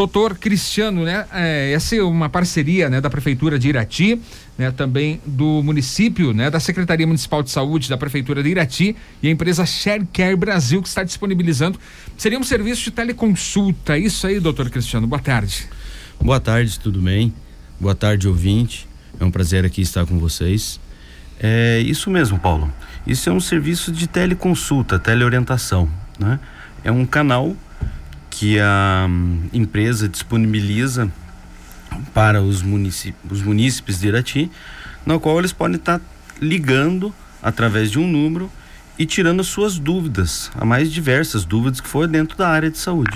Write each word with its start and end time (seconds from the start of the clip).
Doutor 0.00 0.38
Cristiano, 0.38 1.04
né? 1.04 1.26
É, 1.30 1.72
essa 1.72 1.94
é 1.94 2.02
uma 2.02 2.30
parceria 2.30 2.88
né, 2.88 3.02
da 3.02 3.10
Prefeitura 3.10 3.58
de 3.58 3.68
Irati, 3.68 4.18
né, 4.56 4.70
também 4.70 5.20
do 5.26 5.62
município, 5.62 6.32
né, 6.32 6.48
da 6.48 6.58
Secretaria 6.58 7.06
Municipal 7.06 7.42
de 7.42 7.50
Saúde 7.50 7.86
da 7.86 7.98
Prefeitura 7.98 8.42
de 8.42 8.48
Irati 8.48 8.96
e 9.22 9.28
a 9.28 9.30
empresa 9.30 9.66
ShareCare 9.66 10.34
Brasil 10.36 10.80
que 10.80 10.88
está 10.88 11.04
disponibilizando. 11.04 11.78
Seria 12.16 12.38
um 12.38 12.42
serviço 12.42 12.84
de 12.84 12.92
teleconsulta. 12.92 13.98
Isso 13.98 14.26
aí, 14.26 14.40
doutor 14.40 14.70
Cristiano. 14.70 15.06
Boa 15.06 15.20
tarde. 15.20 15.68
Boa 16.18 16.40
tarde, 16.40 16.80
tudo 16.80 16.98
bem? 17.02 17.30
Boa 17.78 17.94
tarde, 17.94 18.26
ouvinte. 18.26 18.88
É 19.20 19.24
um 19.26 19.30
prazer 19.30 19.66
aqui 19.66 19.82
estar 19.82 20.06
com 20.06 20.18
vocês. 20.18 20.80
É 21.38 21.78
isso 21.80 22.08
mesmo, 22.08 22.38
Paulo. 22.38 22.72
Isso 23.06 23.28
é 23.28 23.32
um 23.34 23.40
serviço 23.40 23.92
de 23.92 24.06
teleconsulta, 24.06 24.98
teleorientação, 24.98 25.90
né? 26.18 26.40
É 26.82 26.90
um 26.90 27.04
canal 27.04 27.54
que 28.40 28.58
a 28.58 29.06
hum, 29.06 29.50
empresa 29.52 30.08
disponibiliza 30.08 31.12
para 32.14 32.40
os, 32.40 32.64
os 33.30 33.42
munícipes 33.42 34.00
de 34.00 34.08
Irati, 34.08 34.50
na 35.04 35.18
qual 35.18 35.38
eles 35.38 35.52
podem 35.52 35.76
estar 35.76 36.00
ligando 36.40 37.14
através 37.42 37.90
de 37.90 37.98
um 37.98 38.06
número 38.06 38.50
e 38.98 39.04
tirando 39.04 39.44
suas 39.44 39.78
dúvidas, 39.78 40.50
a 40.54 40.64
mais 40.64 40.90
diversas 40.90 41.44
dúvidas 41.44 41.82
que 41.82 41.88
for 41.88 42.08
dentro 42.08 42.34
da 42.34 42.48
área 42.48 42.70
de 42.70 42.78
saúde. 42.78 43.14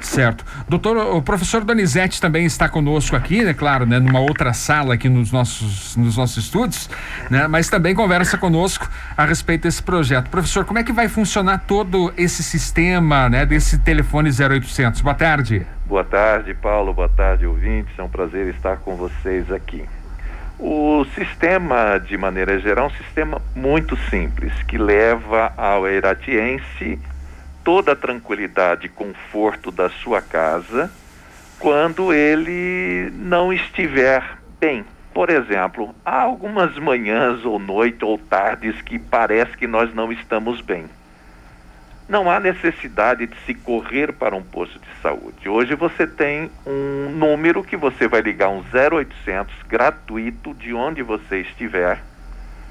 Certo. 0.00 0.44
Doutor, 0.68 0.96
o 1.16 1.22
professor 1.22 1.64
Donizete 1.64 2.20
também 2.20 2.46
está 2.46 2.68
conosco 2.68 3.16
aqui, 3.16 3.42
né? 3.42 3.52
Claro, 3.52 3.86
né? 3.86 3.98
Numa 3.98 4.20
outra 4.20 4.52
sala 4.52 4.94
aqui 4.94 5.08
nos 5.08 5.32
nossos, 5.32 5.96
nos 5.96 6.16
nossos 6.16 6.44
estúdios, 6.44 6.88
né? 7.30 7.46
Mas 7.46 7.68
também 7.68 7.94
conversa 7.94 8.38
conosco 8.38 8.88
a 9.16 9.24
respeito 9.24 9.62
desse 9.62 9.82
projeto. 9.82 10.30
Professor, 10.30 10.64
como 10.64 10.78
é 10.78 10.84
que 10.84 10.92
vai 10.92 11.08
funcionar 11.08 11.64
todo 11.66 12.12
esse 12.16 12.42
sistema, 12.42 13.28
né? 13.28 13.44
Desse 13.44 13.78
telefone 13.78 14.30
0800? 14.30 15.00
Boa 15.00 15.14
tarde. 15.14 15.66
Boa 15.86 16.04
tarde, 16.04 16.54
Paulo. 16.54 16.92
Boa 16.92 17.08
tarde, 17.08 17.46
ouvintes. 17.46 17.92
É 17.98 18.02
um 18.02 18.08
prazer 18.08 18.54
estar 18.54 18.76
com 18.78 18.96
vocês 18.96 19.50
aqui. 19.52 19.84
O 20.58 21.04
sistema, 21.14 21.98
de 21.98 22.16
maneira 22.16 22.58
geral, 22.58 22.86
é 22.86 22.88
um 22.88 23.04
sistema 23.04 23.42
muito 23.54 23.96
simples, 24.08 24.52
que 24.66 24.78
leva 24.78 25.52
ao 25.56 25.86
iratiense 25.86 26.98
toda 27.66 27.92
a 27.92 27.96
tranquilidade 27.96 28.86
e 28.86 28.88
conforto 28.88 29.72
da 29.72 29.90
sua 29.90 30.22
casa 30.22 30.88
quando 31.58 32.12
ele 32.12 33.10
não 33.12 33.52
estiver 33.52 34.22
bem. 34.60 34.84
Por 35.12 35.30
exemplo, 35.30 35.92
há 36.04 36.20
algumas 36.20 36.78
manhãs 36.78 37.44
ou 37.44 37.58
noites 37.58 38.02
ou 38.02 38.18
tardes 38.18 38.80
que 38.82 39.00
parece 39.00 39.56
que 39.56 39.66
nós 39.66 39.92
não 39.92 40.12
estamos 40.12 40.60
bem 40.60 40.86
não 42.08 42.30
há 42.30 42.38
necessidade 42.38 43.26
de 43.26 43.36
se 43.44 43.52
correr 43.52 44.12
para 44.12 44.36
um 44.36 44.42
posto 44.42 44.78
de 44.78 45.02
saúde. 45.02 45.48
Hoje 45.48 45.74
você 45.74 46.06
tem 46.06 46.48
um 46.64 47.10
número 47.10 47.64
que 47.64 47.76
você 47.76 48.06
vai 48.06 48.20
ligar 48.20 48.48
um 48.48 48.62
0800 48.72 49.52
gratuito 49.68 50.54
de 50.54 50.72
onde 50.72 51.02
você 51.02 51.40
estiver 51.40 52.00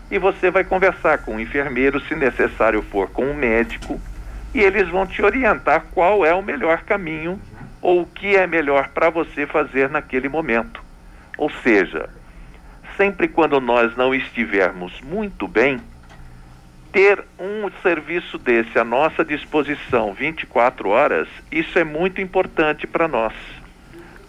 e 0.09 0.17
você 0.17 0.49
vai 0.49 0.63
conversar 0.63 1.17
com 1.17 1.35
o 1.35 1.39
enfermeiro, 1.41 1.99
se 1.99 2.15
necessário 2.15 2.81
for 2.81 3.09
com 3.09 3.29
o 3.29 3.33
médico, 3.35 3.99
e 4.55 4.61
eles 4.61 4.87
vão 4.87 5.05
te 5.05 5.21
orientar 5.21 5.87
qual 5.93 6.25
é 6.25 6.33
o 6.33 6.41
melhor 6.41 6.83
caminho 6.83 7.37
ou 7.81 8.03
o 8.03 8.05
que 8.05 8.37
é 8.37 8.47
melhor 8.47 8.87
para 8.87 9.09
você 9.09 9.45
fazer 9.45 9.89
naquele 9.89 10.29
momento. 10.29 10.81
Ou 11.37 11.49
seja, 11.49 12.09
sempre 12.95 13.27
quando 13.27 13.59
nós 13.59 13.93
não 13.97 14.15
estivermos 14.15 15.01
muito 15.01 15.45
bem, 15.45 15.81
ter 16.93 17.21
um 17.37 17.69
serviço 17.81 18.37
desse 18.37 18.79
à 18.79 18.85
nossa 18.85 19.25
disposição 19.25 20.13
24 20.13 20.87
horas, 20.87 21.27
isso 21.51 21.77
é 21.77 21.83
muito 21.83 22.21
importante 22.21 22.87
para 22.87 23.09
nós. 23.09 23.33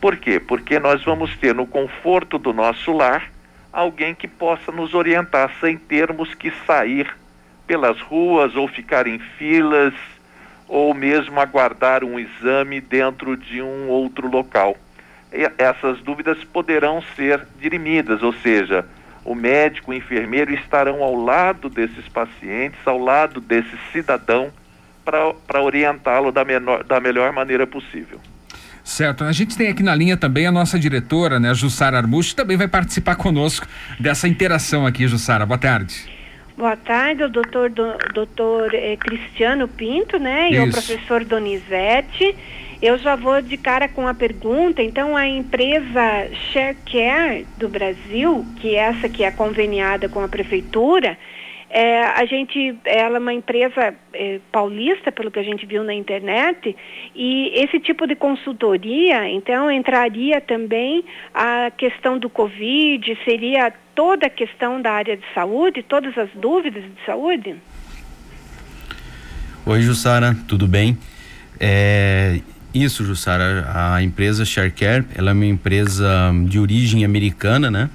Por 0.00 0.16
quê? 0.16 0.40
Porque 0.40 0.80
nós 0.80 1.04
vamos 1.04 1.36
ter 1.36 1.54
no 1.54 1.68
conforto 1.68 2.36
do 2.36 2.52
nosso 2.52 2.90
lar 2.90 3.30
alguém 3.72 4.12
que 4.12 4.26
possa 4.26 4.72
nos 4.72 4.92
orientar 4.92 5.52
sem 5.60 5.78
termos 5.78 6.34
que 6.34 6.50
sair 6.66 7.14
pelas 7.64 8.00
ruas 8.00 8.56
ou 8.56 8.66
ficar 8.66 9.06
em 9.06 9.20
filas 9.20 9.94
ou 10.68 10.92
mesmo 10.94 11.40
aguardar 11.40 12.02
um 12.04 12.18
exame 12.18 12.80
dentro 12.80 13.36
de 13.36 13.62
um 13.62 13.88
outro 13.88 14.28
local. 14.28 14.76
E 15.32 15.50
essas 15.58 16.00
dúvidas 16.00 16.42
poderão 16.44 17.02
ser 17.14 17.46
dirimidas, 17.60 18.22
ou 18.22 18.32
seja, 18.32 18.84
o 19.24 19.34
médico, 19.34 19.90
o 19.90 19.94
enfermeiro 19.94 20.54
estarão 20.54 21.02
ao 21.02 21.14
lado 21.14 21.68
desses 21.68 22.08
pacientes, 22.08 22.78
ao 22.84 22.98
lado 22.98 23.40
desse 23.40 23.76
cidadão, 23.92 24.52
para 25.04 25.62
orientá-lo 25.62 26.32
da, 26.32 26.42
da 26.86 27.00
melhor 27.00 27.32
maneira 27.32 27.66
possível. 27.66 28.20
Certo. 28.84 29.24
A 29.24 29.32
gente 29.32 29.56
tem 29.56 29.68
aqui 29.68 29.82
na 29.82 29.94
linha 29.96 30.16
também 30.16 30.46
a 30.46 30.52
nossa 30.52 30.78
diretora, 30.78 31.40
né, 31.40 31.52
Jussara 31.52 32.00
que 32.00 32.36
também 32.36 32.56
vai 32.56 32.68
participar 32.68 33.16
conosco 33.16 33.66
dessa 33.98 34.28
interação 34.28 34.86
aqui, 34.86 35.08
Jussara. 35.08 35.44
Boa 35.44 35.58
tarde. 35.58 36.15
Boa 36.56 36.74
tarde, 36.74 37.22
o 37.22 37.28
doutor, 37.28 37.68
do, 37.68 37.98
doutor 38.14 38.74
eh, 38.74 38.96
Cristiano 38.96 39.68
Pinto, 39.68 40.18
né, 40.18 40.50
e 40.50 40.58
o 40.58 40.70
professor 40.70 41.22
Donizete. 41.22 42.34
Eu 42.80 42.96
já 42.96 43.14
vou 43.14 43.42
de 43.42 43.58
cara 43.58 43.88
com 43.88 44.08
a 44.08 44.14
pergunta. 44.14 44.82
Então, 44.82 45.14
a 45.14 45.28
empresa 45.28 46.30
ShareCare 46.50 47.46
do 47.58 47.68
Brasil, 47.68 48.42
que 48.58 48.74
é 48.74 48.78
essa 48.78 49.06
que 49.06 49.22
é 49.22 49.30
conveniada 49.30 50.08
com 50.08 50.20
a 50.20 50.28
prefeitura, 50.28 51.18
é, 51.68 52.02
a 52.04 52.24
gente, 52.24 52.74
ela 52.86 53.16
é 53.16 53.20
uma 53.20 53.34
empresa 53.34 53.94
é, 54.14 54.40
paulista, 54.50 55.12
pelo 55.12 55.30
que 55.30 55.38
a 55.38 55.42
gente 55.42 55.66
viu 55.66 55.84
na 55.84 55.92
internet, 55.92 56.74
e 57.14 57.52
esse 57.54 57.78
tipo 57.78 58.06
de 58.06 58.14
consultoria, 58.14 59.28
então, 59.28 59.70
entraria 59.70 60.40
também 60.40 61.04
a 61.34 61.70
questão 61.76 62.18
do 62.18 62.30
Covid, 62.30 63.18
seria 63.26 63.74
toda 63.96 64.26
a 64.26 64.30
questão 64.30 64.80
da 64.80 64.92
área 64.92 65.16
de 65.16 65.24
saúde, 65.34 65.82
todas 65.82 66.16
as 66.16 66.28
dúvidas 66.34 66.84
de 66.84 67.04
saúde? 67.04 67.56
Oi, 69.64 69.82
Jussara, 69.82 70.36
tudo 70.46 70.68
bem? 70.68 70.96
É, 71.58 72.40
isso, 72.72 73.04
Jussara. 73.04 73.66
A 73.74 74.02
empresa 74.02 74.44
ShareCare, 74.44 75.06
ela 75.14 75.30
é 75.30 75.32
uma 75.32 75.46
empresa 75.46 76.30
de 76.44 76.60
origem 76.60 77.04
americana, 77.04 77.70
né? 77.70 77.90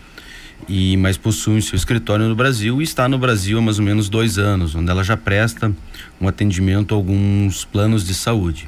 E, 0.67 0.97
mas 0.97 1.17
possui 1.17 1.61
seu 1.61 1.75
escritório 1.75 2.27
no 2.27 2.35
Brasil 2.35 2.81
e 2.81 2.83
está 2.83 3.07
no 3.07 3.17
Brasil 3.17 3.59
há 3.59 3.61
mais 3.61 3.77
ou 3.79 3.85
menos 3.85 4.09
dois 4.09 4.37
anos, 4.37 4.75
onde 4.75 4.89
ela 4.89 5.03
já 5.03 5.15
presta 5.15 5.71
um 6.19 6.27
atendimento 6.27 6.93
a 6.93 6.97
alguns 6.97 7.63
planos 7.63 8.05
de 8.05 8.13
saúde. 8.13 8.67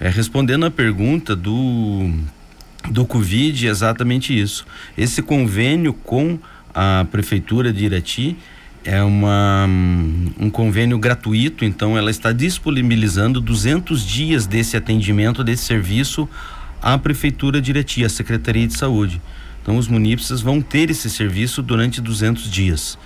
É, 0.00 0.08
respondendo 0.08 0.66
à 0.66 0.70
pergunta 0.70 1.34
do, 1.34 2.10
do 2.90 3.04
Covid, 3.04 3.66
é 3.66 3.70
exatamente 3.70 4.38
isso. 4.38 4.66
Esse 4.96 5.22
convênio 5.22 5.92
com 5.92 6.38
a 6.74 7.06
Prefeitura 7.10 7.72
de 7.72 7.84
Irati 7.84 8.36
é 8.84 9.02
uma, 9.02 9.66
um 10.38 10.48
convênio 10.48 10.98
gratuito, 10.98 11.64
então 11.64 11.98
ela 11.98 12.10
está 12.10 12.32
disponibilizando 12.32 13.40
200 13.40 14.06
dias 14.06 14.46
desse 14.46 14.76
atendimento, 14.76 15.42
desse 15.42 15.64
serviço 15.64 16.28
à 16.80 16.96
Prefeitura 16.96 17.60
de 17.60 17.70
Irati, 17.70 18.04
à 18.04 18.08
Secretaria 18.08 18.66
de 18.66 18.76
Saúde. 18.76 19.20
Então 19.62 19.76
os 19.76 19.88
munícipes 19.88 20.40
vão 20.40 20.62
ter 20.62 20.90
esse 20.90 21.10
serviço 21.10 21.62
durante 21.62 22.00
200 22.00 22.50
dias. 22.50 22.98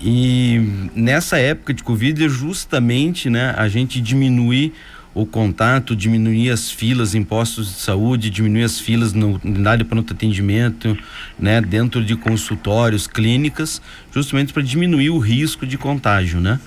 E 0.00 0.88
nessa 0.96 1.38
época 1.38 1.72
de 1.72 1.82
Covid, 1.84 2.28
justamente 2.28 3.30
né, 3.30 3.54
a 3.56 3.68
gente 3.68 4.00
diminuir 4.00 4.72
o 5.14 5.26
contato, 5.26 5.94
diminuir 5.94 6.50
as 6.50 6.70
filas 6.70 7.14
em 7.14 7.22
postos 7.22 7.68
de 7.68 7.80
saúde, 7.80 8.30
diminuir 8.30 8.64
as 8.64 8.78
filas 8.78 9.12
no 9.12 9.40
unidade 9.44 9.82
de 9.82 9.88
pronto 9.88 10.12
atendimento, 10.12 10.96
né, 11.38 11.60
dentro 11.60 12.04
de 12.04 12.16
consultórios, 12.16 13.06
clínicas, 13.06 13.82
justamente 14.12 14.52
para 14.52 14.62
diminuir 14.62 15.10
o 15.10 15.18
risco 15.18 15.66
de 15.66 15.76
contágio, 15.76 16.40
né? 16.40 16.58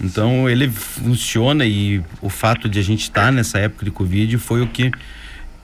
Então 0.00 0.48
ele 0.48 0.68
funciona 0.70 1.66
e 1.66 2.00
o 2.22 2.28
fato 2.28 2.68
de 2.68 2.78
a 2.78 2.82
gente 2.82 3.02
estar 3.02 3.26
tá 3.26 3.32
nessa 3.32 3.58
época 3.58 3.84
de 3.84 3.90
Covid 3.90 4.38
foi 4.38 4.62
o 4.62 4.68
que 4.68 4.92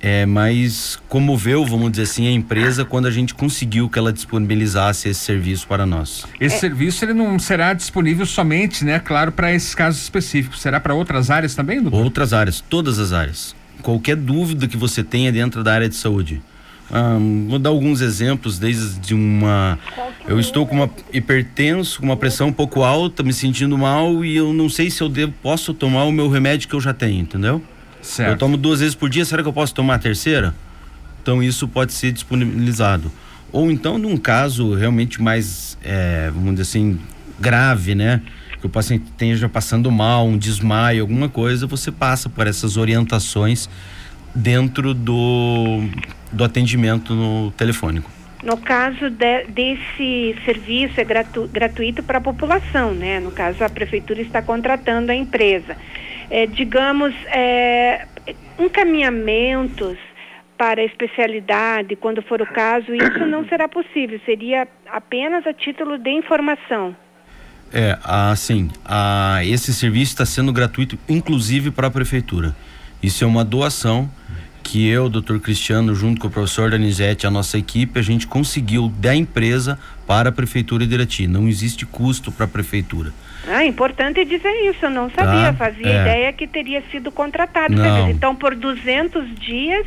é, 0.05 0.27
mais 0.27 0.99
comoveu, 1.09 1.65
vamos 1.65 1.93
dizer 1.93 2.03
assim, 2.03 2.27
a 2.27 2.31
empresa 2.31 2.85
quando 2.85 3.07
a 3.07 3.11
gente 3.11 3.33
conseguiu 3.33 3.89
que 3.89 3.99
ela 3.99 4.13
disponibilizasse 4.13 5.09
esse 5.09 5.21
serviço 5.21 5.67
para 5.67 5.87
nós. 5.87 6.27
Esse 6.39 6.57
é. 6.57 6.59
serviço 6.59 7.07
ele 7.07 7.15
não 7.15 7.39
será 7.39 7.73
disponível 7.73 8.27
somente, 8.27 8.85
né, 8.85 8.99
claro, 8.99 9.33
para 9.33 9.55
esses 9.55 9.75
casos 9.75 10.03
específicos. 10.03 10.61
Será 10.61 10.79
para 10.79 10.93
outras 10.93 11.31
áreas 11.31 11.55
também, 11.55 11.81
doutor? 11.81 12.05
Outras 12.05 12.35
áreas, 12.35 12.61
todas 12.61 12.99
as 12.99 13.15
áreas. 13.15 13.57
Qualquer 13.81 14.15
dúvida 14.15 14.69
que 14.69 14.77
você 14.77 15.03
tenha 15.03 15.33
dentro 15.33 15.65
da 15.65 15.73
área 15.73 15.89
de 15.89 15.97
saúde. 15.97 16.43
Um, 16.93 17.47
vou 17.49 17.59
dar 17.59 17.71
alguns 17.71 18.03
exemplos, 18.03 18.59
desde 18.59 19.15
uma. 19.15 19.79
Eu 20.29 20.39
estou 20.39 20.67
com 20.67 20.77
uma 20.77 20.91
hipertenso, 21.15 22.01
com 22.01 22.05
uma 22.05 22.17
pressão 22.17 22.49
um 22.49 22.53
pouco 22.53 22.83
alta, 22.83 23.23
me 23.23 23.33
sentindo 23.33 23.79
mal 23.79 24.23
e 24.23 24.37
eu 24.37 24.53
não 24.53 24.69
sei 24.69 24.91
se 24.91 25.03
eu 25.03 25.09
devo, 25.09 25.33
posso 25.43 25.73
tomar 25.73 26.05
o 26.05 26.13
meu 26.13 26.29
remédio 26.29 26.69
que 26.69 26.75
eu 26.75 26.81
já 26.81 26.93
tenho, 26.93 27.23
entendeu? 27.23 27.63
Certo. 28.05 28.31
Eu 28.31 28.37
tomo 28.37 28.57
duas 28.57 28.81
vezes 28.81 28.95
por 28.95 29.09
dia, 29.09 29.25
será 29.25 29.43
que 29.43 29.49
eu 29.49 29.53
posso 29.53 29.75
tomar 29.75 29.95
a 29.95 29.99
terceira? 29.99 30.55
Então 31.23 31.43
isso 31.43 31.67
pode 31.67 31.93
ser 31.95 32.13
disponibilizado. 32.13 33.11
Ou 33.51 33.71
então, 33.71 33.97
num 33.97 34.17
caso 34.17 34.75
realmente 34.75 35.23
mais, 35.23 35.79
é, 35.83 36.31
vamos 36.31 36.51
dizer 36.51 36.63
assim, 36.63 36.99
grave, 37.41 37.95
né? 37.95 38.21
Que 38.61 38.67
o 38.67 38.69
paciente 38.69 39.05
esteja 39.05 39.49
passando 39.49 39.91
mal, 39.91 40.27
um 40.27 40.37
desmaio, 40.37 41.01
alguma 41.01 41.29
coisa, 41.29 41.67
você 41.67 41.91
passa 41.91 42.29
por 42.29 42.47
essas 42.47 42.77
orientações 42.77 43.71
dentro 44.35 44.93
do, 44.93 45.89
do 46.31 46.45
atendimento 46.45 47.15
no 47.15 47.53
telefônico. 47.53 48.11
No 48.43 48.59
caso 48.59 49.09
de, 49.09 49.45
desse 49.45 50.37
serviço 50.45 51.01
é 51.01 51.05
gratu, 51.05 51.49
gratuito 51.51 52.03
para 52.03 52.19
a 52.19 52.21
população, 52.21 52.93
né? 52.93 53.19
No 53.19 53.31
caso 53.31 53.65
a 53.65 53.71
prefeitura 53.71 54.21
está 54.21 54.43
contratando 54.43 55.11
a 55.11 55.15
empresa. 55.15 55.77
É, 56.31 56.47
digamos, 56.47 57.15
é, 57.27 58.07
encaminhamentos 58.59 59.99
para 60.57 60.83
especialidade, 60.83 61.97
quando 61.97 62.23
for 62.23 62.41
o 62.41 62.47
caso, 62.47 62.95
isso 62.95 63.27
não 63.27 63.47
será 63.49 63.69
possível, 63.69 64.21
seria 64.25 64.69
apenas 64.87 65.47
a 65.47 65.53
título 65.53 65.99
de 65.99 66.11
informação. 66.11 66.97
É, 67.73 67.99
assim, 68.05 68.71
a, 68.85 69.41
esse 69.45 69.75
serviço 69.75 70.13
está 70.13 70.25
sendo 70.25 70.53
gratuito, 70.53 70.97
inclusive 71.09 71.71
para 71.71 71.89
a 71.89 71.91
prefeitura. 71.91 72.55
Isso 73.03 73.25
é 73.25 73.27
uma 73.27 73.45
doação 73.45 74.09
que 74.65 74.89
eu, 74.89 75.09
doutor 75.09 75.39
Cristiano, 75.39 75.95
junto 75.95 76.21
com 76.21 76.27
o 76.27 76.31
professor 76.31 76.71
Danizete, 76.71 77.27
a 77.27 77.31
nossa 77.31 77.59
equipe, 77.59 77.99
a 77.99 78.03
gente 78.03 78.27
conseguiu 78.27 78.89
da 78.99 79.15
empresa 79.15 79.79
para 80.07 80.31
a 80.31 80.33
prefeitura 80.33 80.87
de 80.87 80.95
Irati. 80.95 81.27
Não 81.29 81.47
existe 81.47 81.85
custo 81.85 82.33
para 82.33 82.47
a 82.47 82.49
prefeitura. 82.49 83.13
Ah, 83.47 83.65
importante 83.65 84.25
dizer 84.25 84.53
isso, 84.71 84.87
eu 84.87 84.91
não 84.91 85.11
sabia, 85.11 85.53
tá? 85.53 85.55
fazia 85.55 85.87
é. 85.87 86.01
ideia 86.01 86.33
que 86.33 86.47
teria 86.47 86.83
sido 86.91 87.13
contratado. 87.13 87.75
Não. 87.75 88.11
Então, 88.11 88.35
por 88.35 88.55
200 88.55 89.35
dias 89.39 89.87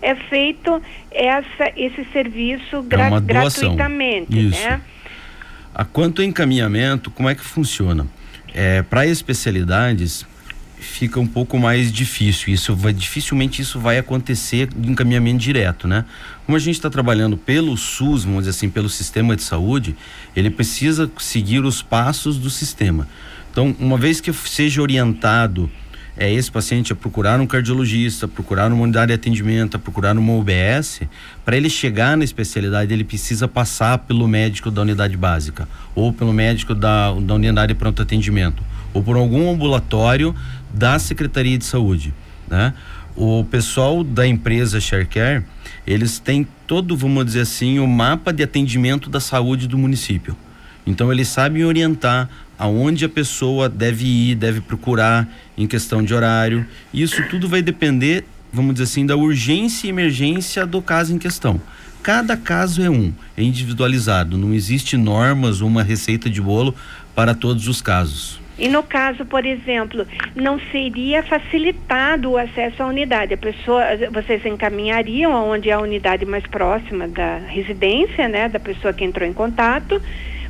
é 0.00 0.14
feito 0.14 0.82
essa, 1.10 1.70
esse 1.76 2.04
serviço 2.12 2.82
gra 2.82 3.08
é 3.08 3.20
gratuitamente, 3.20 4.48
isso. 4.48 4.60
né? 4.60 4.80
A 5.74 5.84
quanto 5.84 6.22
ao 6.22 6.26
encaminhamento, 6.26 7.10
como 7.10 7.28
é 7.28 7.34
que 7.34 7.44
funciona? 7.44 8.06
É, 8.54 8.82
para 8.82 9.06
especialidades, 9.06 10.26
fica 10.84 11.18
um 11.18 11.26
pouco 11.26 11.58
mais 11.58 11.90
difícil. 11.90 12.52
Isso 12.52 12.74
vai, 12.74 12.92
dificilmente 12.92 13.60
isso 13.62 13.80
vai 13.80 13.98
acontecer 13.98 14.68
de 14.68 14.90
encaminhamento 14.90 15.38
direto, 15.38 15.88
né? 15.88 16.04
Como 16.46 16.56
a 16.56 16.60
gente 16.60 16.76
está 16.76 16.90
trabalhando 16.90 17.36
pelo 17.36 17.76
SUS, 17.76 18.24
vamos 18.24 18.40
dizer 18.40 18.50
assim, 18.50 18.68
pelo 18.68 18.88
sistema 18.88 19.34
de 19.34 19.42
saúde, 19.42 19.96
ele 20.36 20.50
precisa 20.50 21.10
seguir 21.18 21.64
os 21.64 21.82
passos 21.82 22.38
do 22.38 22.50
sistema. 22.50 23.08
Então, 23.50 23.74
uma 23.78 23.96
vez 23.96 24.20
que 24.20 24.32
seja 24.32 24.82
orientado 24.82 25.70
é, 26.16 26.32
esse 26.32 26.50
paciente 26.50 26.92
a 26.92 26.96
procurar 26.96 27.40
um 27.40 27.46
cardiologista, 27.46 28.28
procurar 28.28 28.70
uma 28.72 28.82
unidade 28.82 29.08
de 29.08 29.14
atendimento, 29.14 29.76
a 29.76 29.80
procurar 29.80 30.16
uma 30.16 30.32
UBS, 30.34 31.02
para 31.44 31.56
ele 31.56 31.68
chegar 31.68 32.16
na 32.16 32.24
especialidade, 32.24 32.92
ele 32.92 33.04
precisa 33.04 33.48
passar 33.48 33.98
pelo 33.98 34.28
médico 34.28 34.70
da 34.70 34.82
unidade 34.82 35.16
básica, 35.16 35.68
ou 35.94 36.12
pelo 36.12 36.32
médico 36.32 36.74
da, 36.74 37.12
da 37.12 37.34
unidade 37.34 37.72
de 37.72 37.78
pronto 37.78 38.00
atendimento, 38.00 38.62
ou 38.94 39.02
por 39.02 39.16
algum 39.16 39.52
ambulatório 39.52 40.34
da 40.72 40.98
Secretaria 40.98 41.58
de 41.58 41.64
Saúde, 41.64 42.14
né? 42.48 42.72
O 43.16 43.44
pessoal 43.44 44.02
da 44.02 44.26
empresa 44.26 44.80
ShareCare, 44.80 45.44
eles 45.86 46.18
têm 46.18 46.46
todo, 46.66 46.96
vamos 46.96 47.24
dizer 47.26 47.42
assim, 47.42 47.78
o 47.78 47.86
mapa 47.86 48.32
de 48.32 48.42
atendimento 48.42 49.10
da 49.10 49.20
saúde 49.20 49.68
do 49.68 49.76
município. 49.76 50.36
Então 50.86 51.12
eles 51.12 51.28
sabem 51.28 51.64
orientar 51.64 52.28
aonde 52.58 53.04
a 53.04 53.08
pessoa 53.08 53.68
deve 53.68 54.04
ir, 54.04 54.34
deve 54.34 54.60
procurar 54.60 55.28
em 55.56 55.66
questão 55.66 56.02
de 56.02 56.12
horário. 56.12 56.66
Isso 56.92 57.22
tudo 57.28 57.48
vai 57.48 57.62
depender, 57.62 58.24
vamos 58.52 58.74
dizer 58.74 58.84
assim, 58.84 59.06
da 59.06 59.16
urgência 59.16 59.86
e 59.86 59.90
emergência 59.90 60.66
do 60.66 60.82
caso 60.82 61.14
em 61.14 61.18
questão. 61.18 61.60
Cada 62.02 62.36
caso 62.36 62.82
é 62.82 62.90
um, 62.90 63.12
é 63.36 63.42
individualizado, 63.42 64.36
não 64.36 64.52
existe 64.52 64.96
normas 64.96 65.62
ou 65.62 65.68
uma 65.68 65.82
receita 65.82 66.28
de 66.28 66.40
bolo 66.40 66.74
para 67.14 67.34
todos 67.34 67.66
os 67.66 67.80
casos. 67.80 68.43
E 68.56 68.68
no 68.68 68.82
caso, 68.82 69.24
por 69.24 69.44
exemplo, 69.44 70.06
não 70.34 70.60
seria 70.70 71.22
facilitado 71.22 72.30
o 72.30 72.38
acesso 72.38 72.82
à 72.82 72.86
unidade. 72.86 73.34
A 73.34 73.38
pessoa, 73.38 73.82
vocês 74.12 74.44
encaminhariam 74.46 75.32
aonde 75.32 75.70
é 75.70 75.72
a 75.72 75.80
unidade 75.80 76.24
mais 76.24 76.46
próxima 76.46 77.08
da 77.08 77.38
residência, 77.38 78.28
né, 78.28 78.48
da 78.48 78.60
pessoa 78.60 78.92
que 78.92 79.04
entrou 79.04 79.28
em 79.28 79.32
contato, 79.32 80.00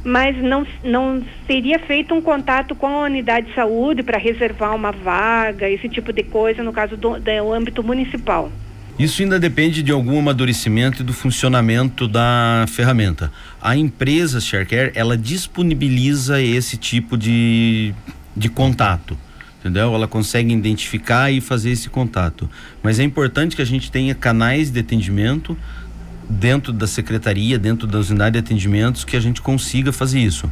mas 0.05 0.37
não, 0.37 0.67
não 0.83 1.23
seria 1.47 1.79
feito 1.79 2.15
um 2.15 2.21
contato 2.21 2.75
com 2.75 2.87
a 2.87 3.05
unidade 3.05 3.47
de 3.47 3.55
saúde 3.55 4.03
para 4.03 4.19
reservar 4.19 4.77
uma 4.77 4.93
vaga, 4.93 5.69
esse 5.69 5.89
tipo 5.89 6.13
de 6.13 6.23
coisa, 6.23 6.63
no 6.63 6.73
caso 6.73 6.97
do, 6.99 7.19
do 7.19 7.53
âmbito 7.53 7.83
municipal. 7.83 8.51
Isso 8.97 9.23
ainda 9.23 9.41
depende 9.41 9.83
de 9.83 9.91
algum 9.91 10.21
amadurecimento 10.21 11.03
e 11.03 11.05
do 11.05 11.13
funcionamento 11.13 12.07
da 12.07 12.65
ferramenta. 12.69 13.33
A 13.61 13.77
empresa 13.77 14.41
ShareCare, 14.41 14.93
ela 14.95 15.17
disponibiliza 15.17 16.41
esse 16.41 16.77
tipo 16.77 17.17
de, 17.17 17.93
de 18.37 18.49
contato, 18.49 19.19
entendeu? 19.59 19.93
Ela 19.93 20.07
consegue 20.07 20.55
identificar 20.55 21.33
e 21.33 21.41
fazer 21.41 21.71
esse 21.71 21.91
contato. 21.91 22.49
Mas 22.85 23.01
é 23.01 23.03
importante 23.03 23.57
que 23.57 23.63
a 23.63 23.67
gente 23.67 23.91
tenha 23.91 24.15
canais 24.15 24.71
de 24.71 24.79
atendimento 24.79 25.59
dentro 26.31 26.73
da 26.73 26.87
secretaria, 26.87 27.59
dentro 27.59 27.89
das 27.89 28.11
unidades 28.11 28.33
de 28.33 28.39
atendimentos, 28.39 29.05
que 29.05 29.17
a 29.17 29.21
gente 29.21 29.43
consiga 29.43 29.93
fazer 29.93 30.21
isso. 30.21 30.51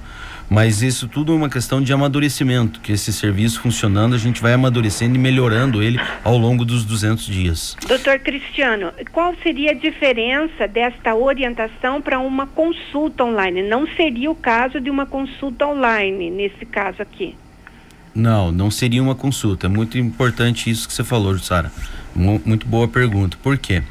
Mas 0.48 0.82
isso 0.82 1.08
tudo 1.08 1.32
é 1.32 1.36
uma 1.36 1.48
questão 1.48 1.80
de 1.80 1.92
amadurecimento, 1.92 2.80
que 2.80 2.92
esse 2.92 3.12
serviço 3.12 3.60
funcionando, 3.60 4.14
a 4.14 4.18
gente 4.18 4.40
vai 4.40 4.52
amadurecendo 4.52 5.16
e 5.16 5.18
melhorando 5.18 5.82
ele 5.82 5.98
ao 6.22 6.36
longo 6.36 6.64
dos 6.64 6.84
200 6.84 7.26
dias. 7.26 7.76
Doutor 7.86 8.18
Cristiano, 8.18 8.92
qual 9.12 9.34
seria 9.42 9.70
a 9.70 9.74
diferença 9.74 10.68
desta 10.68 11.14
orientação 11.14 12.02
para 12.02 12.18
uma 12.18 12.46
consulta 12.46 13.24
online? 13.24 13.62
Não 13.62 13.86
seria 13.96 14.30
o 14.30 14.34
caso 14.34 14.80
de 14.80 14.90
uma 14.90 15.06
consulta 15.06 15.66
online, 15.66 16.30
nesse 16.30 16.66
caso 16.66 17.00
aqui? 17.00 17.34
Não, 18.14 18.52
não 18.52 18.70
seria 18.70 19.02
uma 19.02 19.14
consulta. 19.14 19.66
É 19.66 19.70
muito 19.70 19.96
importante 19.96 20.68
isso 20.68 20.86
que 20.86 20.92
você 20.92 21.02
falou, 21.02 21.38
Sara. 21.38 21.72
Muito 22.14 22.66
boa 22.66 22.86
pergunta. 22.86 23.38
Por 23.42 23.56
quê? 23.56 23.82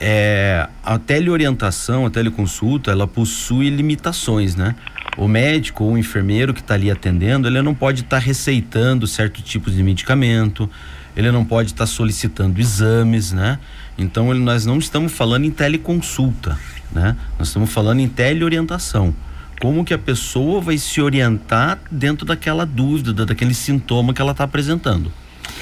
É, 0.00 0.68
a 0.84 0.96
teleorientação, 0.96 2.06
a 2.06 2.10
teleconsulta, 2.10 2.92
ela 2.92 3.06
possui 3.06 3.68
limitações, 3.68 4.54
né? 4.54 4.76
O 5.18 5.26
médico 5.26 5.82
ou 5.82 5.94
o 5.94 5.98
enfermeiro 5.98 6.54
que 6.54 6.60
está 6.60 6.74
ali 6.74 6.90
atendendo, 6.90 7.48
ele 7.48 7.60
não 7.60 7.74
pode 7.74 8.02
estar 8.02 8.20
tá 8.20 8.24
receitando 8.24 9.04
certo 9.04 9.42
tipo 9.42 9.68
de 9.68 9.82
medicamento, 9.82 10.70
ele 11.16 11.32
não 11.32 11.44
pode 11.44 11.72
estar 11.72 11.84
tá 11.84 11.86
solicitando 11.86 12.60
exames, 12.60 13.32
né? 13.32 13.58
Então 13.98 14.30
ele, 14.30 14.38
nós 14.38 14.64
não 14.64 14.78
estamos 14.78 15.12
falando 15.12 15.44
em 15.44 15.50
teleconsulta, 15.50 16.56
né? 16.92 17.16
Nós 17.36 17.48
estamos 17.48 17.70
falando 17.70 17.98
em 17.98 18.08
teleorientação. 18.08 19.12
Como 19.60 19.84
que 19.84 19.92
a 19.92 19.98
pessoa 19.98 20.60
vai 20.60 20.78
se 20.78 21.00
orientar 21.00 21.80
dentro 21.90 22.24
daquela 22.24 22.64
dúvida, 22.64 23.26
daquele 23.26 23.54
sintoma 23.54 24.14
que 24.14 24.22
ela 24.22 24.30
está 24.30 24.44
apresentando. 24.44 25.10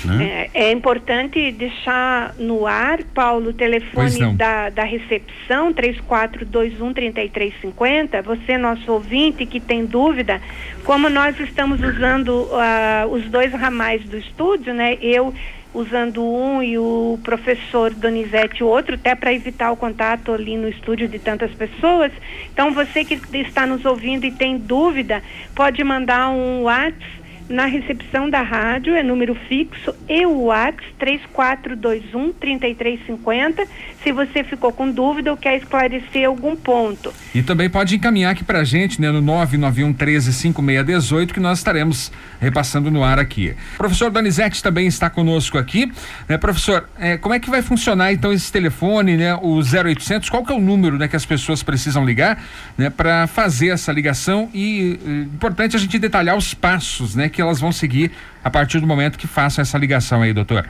Né? 0.05 0.49
É, 0.55 0.69
é, 0.69 0.73
importante 0.73 1.51
deixar 1.53 2.35
no 2.39 2.67
ar, 2.67 3.03
Paulo, 3.15 3.51
o 3.51 3.53
telefone 3.53 4.33
da, 4.35 4.71
da 4.71 4.83
recepção, 4.85 5.75
3421-3350. 5.75 8.23
Você, 8.23 8.57
nosso 8.59 8.93
ouvinte, 8.93 9.47
que 9.47 9.61
tem 9.61 9.87
dúvida, 9.87 10.41
como 10.85 11.09
nós 11.09 11.39
estamos 11.41 11.81
usando 11.81 12.29
uh, 12.29 13.07
os 13.11 13.25
dois 13.25 13.53
ramais 13.53 14.05
do 14.05 14.17
estúdio, 14.19 14.73
né? 14.75 14.99
Eu 15.01 15.35
usando 15.75 16.23
um 16.25 16.63
e 16.63 16.79
o 16.79 17.19
professor 17.23 17.93
Donizete 17.93 18.63
o 18.65 18.67
outro, 18.67 18.95
até 18.95 19.15
para 19.15 19.35
evitar 19.35 19.71
o 19.71 19.77
contato 19.77 20.33
ali 20.33 20.57
no 20.57 20.67
estúdio 20.69 21.07
de 21.07 21.19
tantas 21.19 21.51
pessoas. 21.53 22.11
Então, 22.51 22.73
você 22.73 23.05
que 23.05 23.21
está 23.37 23.67
nos 23.67 23.85
ouvindo 23.85 24.25
e 24.25 24.31
tem 24.31 24.57
dúvida, 24.57 25.23
pode 25.55 25.85
mandar 25.85 26.31
um 26.31 26.63
WhatsApp 26.63 27.26
na 27.49 27.67
recepção 27.67 28.29
da 28.29 28.43
rádio, 28.43 28.95
é 28.95 29.03
número 29.03 29.35
fixo, 29.49 29.95
e 30.09 30.27
o 30.27 30.45
WhatsApp 30.45 30.95
3421 30.99 32.33
3350, 32.33 33.67
se 34.03 34.13
você 34.13 34.43
ficou 34.43 34.73
com 34.73 34.91
dúvida 34.91 35.31
ou 35.31 35.37
quer 35.37 35.57
esclarecer 35.57 36.27
algum 36.27 36.57
ponto. 36.57 37.13
E 37.35 37.43
também 37.43 37.69
pode 37.69 37.95
encaminhar 37.95 38.33
aqui 38.33 38.45
pra 38.45 38.65
gente, 38.65 39.01
né, 39.01 39.11
no 39.11 39.21
991 39.21 39.93
13 39.93 40.33
5618, 40.33 41.35
que 41.35 41.41
nós 41.41 41.59
estaremos 41.59 42.13
repassando 42.41 42.91
no 42.91 43.05
ar 43.05 43.19
aqui. 43.19 43.55
Professor 43.77 44.11
Donizete 44.11 44.63
também 44.63 44.87
está 44.87 45.09
conosco 45.09 45.59
aqui, 45.59 45.91
né, 46.29 46.37
professor, 46.39 46.89
é, 46.99 47.17
como 47.17 47.35
é 47.35 47.41
que 47.41 47.51
vai 47.51 47.63
funcionar 47.63 48.13
então 48.13 48.33
esse 48.33 48.51
telefone, 48.51 49.17
né, 49.17 49.35
o 49.37 49.61
0800, 49.61 50.29
qual 50.29 50.45
que 50.45 50.53
é 50.53 50.55
o 50.55 50.61
número, 50.61 50.99
né, 50.99 51.09
que 51.09 51.17
as 51.17 51.27
pessoas 51.27 51.63
precisam 51.63 52.05
ligar, 52.05 52.43
né, 52.77 52.91
para 52.91 53.27
fazer 53.27 53.69
essa 53.69 53.93
ligação 53.93 54.49
e 54.53 54.99
é, 55.07 55.11
importante 55.35 55.77
a 55.77 55.79
gente 55.79 55.99
detalhar 55.99 56.37
os 56.37 56.55
passos, 56.55 57.15
né, 57.15 57.29
que 57.37 57.43
elas 57.43 57.61
vão 57.61 57.71
seguir 57.71 58.11
a 58.43 58.51
partir 58.51 58.81
do 58.81 58.87
momento 58.87 59.19
que 59.19 59.27
façam 59.27 59.63
essa 59.63 59.77
ligação 59.77 60.23
aí, 60.23 60.33
doutor. 60.33 60.67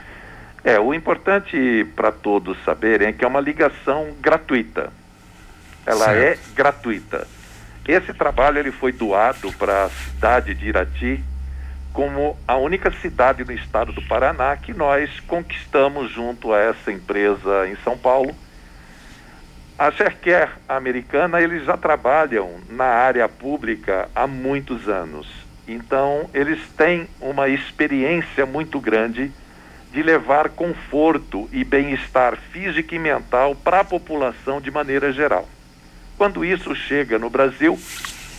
É, 0.63 0.77
o 0.77 0.93
importante 0.93 1.87
para 1.95 2.11
todos 2.11 2.57
saberem 2.65 3.07
é 3.07 3.13
que 3.13 3.23
é 3.23 3.27
uma 3.27 3.39
ligação 3.39 4.13
gratuita. 4.19 4.91
Ela 5.85 6.05
certo. 6.05 6.19
é 6.19 6.53
gratuita. 6.53 7.27
Esse 7.87 8.13
trabalho 8.13 8.59
ele 8.59 8.71
foi 8.71 8.91
doado 8.91 9.51
para 9.53 9.85
a 9.85 9.89
cidade 9.89 10.53
de 10.53 10.67
Irati 10.67 11.23
como 11.93 12.37
a 12.45 12.57
única 12.57 12.91
cidade 12.91 13.45
no 13.45 13.53
estado 13.53 13.93
do 13.93 14.01
Paraná 14.01 14.55
que 14.57 14.73
nós 14.73 15.21
conquistamos 15.21 16.11
junto 16.11 16.53
a 16.53 16.59
essa 16.59 16.91
empresa 16.91 17.67
em 17.67 17.77
São 17.77 17.97
Paulo. 17.97 18.35
A 19.79 19.89
Sharecare 19.89 20.51
americana, 20.67 21.39
eles 21.39 21.65
já 21.65 21.77
trabalham 21.77 22.59
na 22.69 22.85
área 22.85 23.29
pública 23.29 24.09
há 24.13 24.27
muitos 24.27 24.89
anos. 24.89 25.46
Então, 25.67 26.29
eles 26.33 26.59
têm 26.77 27.07
uma 27.19 27.49
experiência 27.49 28.45
muito 28.45 28.79
grande 28.79 29.31
de 29.91 30.01
levar 30.01 30.49
conforto 30.49 31.49
e 31.51 31.63
bem-estar 31.63 32.37
físico 32.37 32.95
e 32.95 32.99
mental 32.99 33.53
para 33.53 33.81
a 33.81 33.83
população 33.83 34.61
de 34.61 34.71
maneira 34.71 35.11
geral. 35.11 35.47
Quando 36.17 36.45
isso 36.45 36.73
chega 36.73 37.19
no 37.19 37.29
Brasil, 37.29 37.77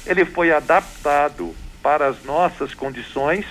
ele 0.07 0.25
foi 0.25 0.53
adaptado 0.53 1.55
para 1.83 2.07
as 2.07 2.25
nossas 2.25 2.75
condições 2.75 3.45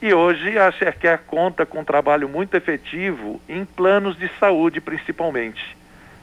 e 0.00 0.12
hoje 0.12 0.58
a 0.58 0.70
Cherquer 0.72 1.18
conta 1.26 1.64
com 1.64 1.80
um 1.80 1.84
trabalho 1.84 2.28
muito 2.28 2.54
efetivo 2.54 3.40
em 3.48 3.64
planos 3.64 4.16
de 4.18 4.30
saúde, 4.38 4.80
principalmente. 4.80 5.76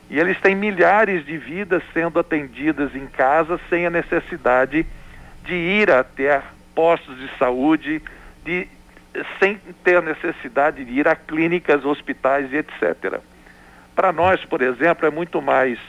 E 0.10 0.20
eles 0.20 0.40
têm 0.40 0.56
milhares 0.56 1.26
de 1.26 1.38
vidas 1.38 1.82
sendo 1.94 2.20
atendidas 2.20 2.96
em 2.96 3.08
casa 3.08 3.60
sem 3.70 3.86
a 3.86 3.90
necessidade 3.90 4.86
de 5.44 5.54
ir 5.54 5.90
até 5.90 6.42
postos 6.76 7.18
de 7.18 7.30
saúde, 7.38 8.02
de, 8.44 8.68
sem 9.40 9.60
ter 9.84 10.02
necessidade 10.02 10.84
de 10.84 10.92
ir 10.92 11.08
a 11.08 11.16
clínicas, 11.16 11.86
hospitais 11.86 12.52
e 12.52 12.58
etc. 12.58 13.20
Para 13.96 14.12
nós, 14.12 14.44
por 14.46 14.62
exemplo, 14.62 15.08
é 15.08 15.12
muito 15.12 15.42
mais 15.42 15.80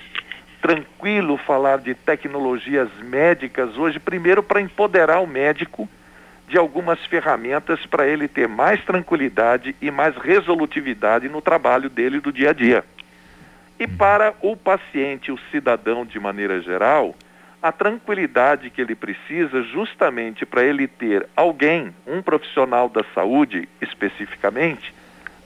tranquilo 0.60 1.36
falar 1.36 1.78
de 1.78 1.94
tecnologias 1.94 2.88
médicas 3.02 3.76
hoje, 3.76 3.98
primeiro 3.98 4.42
para 4.42 4.60
empoderar 4.60 5.20
o 5.20 5.26
médico 5.26 5.88
de 6.48 6.58
algumas 6.58 7.04
ferramentas 7.06 7.84
para 7.86 8.06
ele 8.06 8.28
ter 8.28 8.48
mais 8.48 8.82
tranquilidade 8.84 9.74
e 9.80 9.90
mais 9.90 10.16
resolutividade 10.16 11.28
no 11.28 11.40
trabalho 11.40 11.88
dele 11.88 12.20
do 12.20 12.32
dia 12.32 12.50
a 12.50 12.52
dia. 12.52 12.84
E 13.78 13.86
para 13.86 14.34
o 14.40 14.56
paciente, 14.56 15.32
o 15.32 15.38
cidadão 15.50 16.06
de 16.06 16.18
maneira 16.20 16.60
geral, 16.60 17.14
a 17.64 17.72
tranquilidade 17.72 18.68
que 18.68 18.78
ele 18.78 18.94
precisa 18.94 19.62
justamente 19.62 20.44
para 20.44 20.62
ele 20.62 20.86
ter 20.86 21.26
alguém, 21.34 21.94
um 22.06 22.20
profissional 22.20 22.90
da 22.90 23.02
saúde 23.14 23.66
especificamente, 23.80 24.94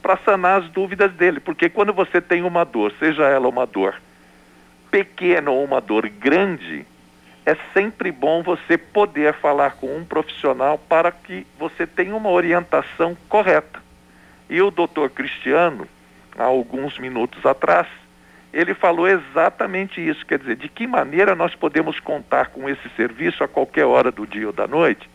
para 0.02 0.16
sanar 0.16 0.62
as 0.62 0.68
dúvidas 0.68 1.12
dele. 1.12 1.38
Porque 1.38 1.68
quando 1.68 1.92
você 1.92 2.20
tem 2.20 2.42
uma 2.42 2.64
dor, 2.64 2.92
seja 2.98 3.22
ela 3.22 3.48
uma 3.48 3.64
dor 3.64 4.02
pequena 4.90 5.52
ou 5.52 5.62
uma 5.62 5.80
dor 5.80 6.08
grande, 6.08 6.84
é 7.46 7.56
sempre 7.72 8.10
bom 8.10 8.42
você 8.42 8.76
poder 8.76 9.32
falar 9.34 9.76
com 9.76 9.96
um 9.96 10.04
profissional 10.04 10.76
para 10.76 11.12
que 11.12 11.46
você 11.56 11.86
tenha 11.86 12.16
uma 12.16 12.30
orientação 12.30 13.16
correta. 13.28 13.80
E 14.50 14.60
o 14.60 14.72
doutor 14.72 15.10
Cristiano, 15.10 15.86
há 16.36 16.42
alguns 16.42 16.98
minutos 16.98 17.46
atrás, 17.46 17.86
ele 18.52 18.74
falou 18.74 19.06
exatamente 19.06 20.00
isso, 20.06 20.24
quer 20.24 20.38
dizer, 20.38 20.56
de 20.56 20.68
que 20.68 20.86
maneira 20.86 21.34
nós 21.34 21.54
podemos 21.54 22.00
contar 22.00 22.48
com 22.48 22.68
esse 22.68 22.88
serviço 22.96 23.44
a 23.44 23.48
qualquer 23.48 23.84
hora 23.84 24.10
do 24.10 24.26
dia 24.26 24.46
ou 24.46 24.52
da 24.52 24.66
noite, 24.66 25.08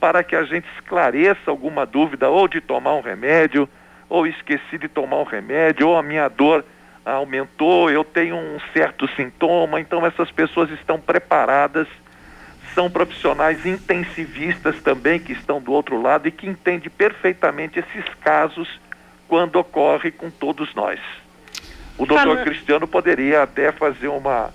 para 0.00 0.24
que 0.24 0.34
a 0.34 0.42
gente 0.44 0.66
esclareça 0.74 1.50
alguma 1.50 1.84
dúvida 1.84 2.28
ou 2.28 2.48
de 2.48 2.60
tomar 2.60 2.94
um 2.94 3.00
remédio, 3.00 3.68
ou 4.08 4.26
esqueci 4.26 4.78
de 4.78 4.88
tomar 4.88 5.18
um 5.18 5.24
remédio, 5.24 5.88
ou 5.88 5.96
a 5.96 6.02
minha 6.02 6.28
dor 6.28 6.64
aumentou, 7.04 7.90
eu 7.90 8.04
tenho 8.04 8.36
um 8.36 8.58
certo 8.72 9.08
sintoma, 9.16 9.80
então 9.80 10.04
essas 10.06 10.30
pessoas 10.30 10.70
estão 10.70 11.00
preparadas, 11.00 11.88
são 12.74 12.90
profissionais 12.90 13.66
intensivistas 13.66 14.80
também 14.82 15.18
que 15.18 15.32
estão 15.32 15.60
do 15.60 15.72
outro 15.72 16.00
lado 16.00 16.26
e 16.26 16.32
que 16.32 16.48
entendem 16.48 16.88
perfeitamente 16.90 17.78
esses 17.78 18.14
casos 18.20 18.80
quando 19.28 19.56
ocorre 19.56 20.10
com 20.10 20.30
todos 20.30 20.74
nós. 20.74 21.00
O 21.98 22.06
doutor 22.06 22.38
Cristiano 22.44 22.86
poderia 22.86 23.42
até 23.42 23.70
fazer 23.70 24.08
uma, 24.08 24.50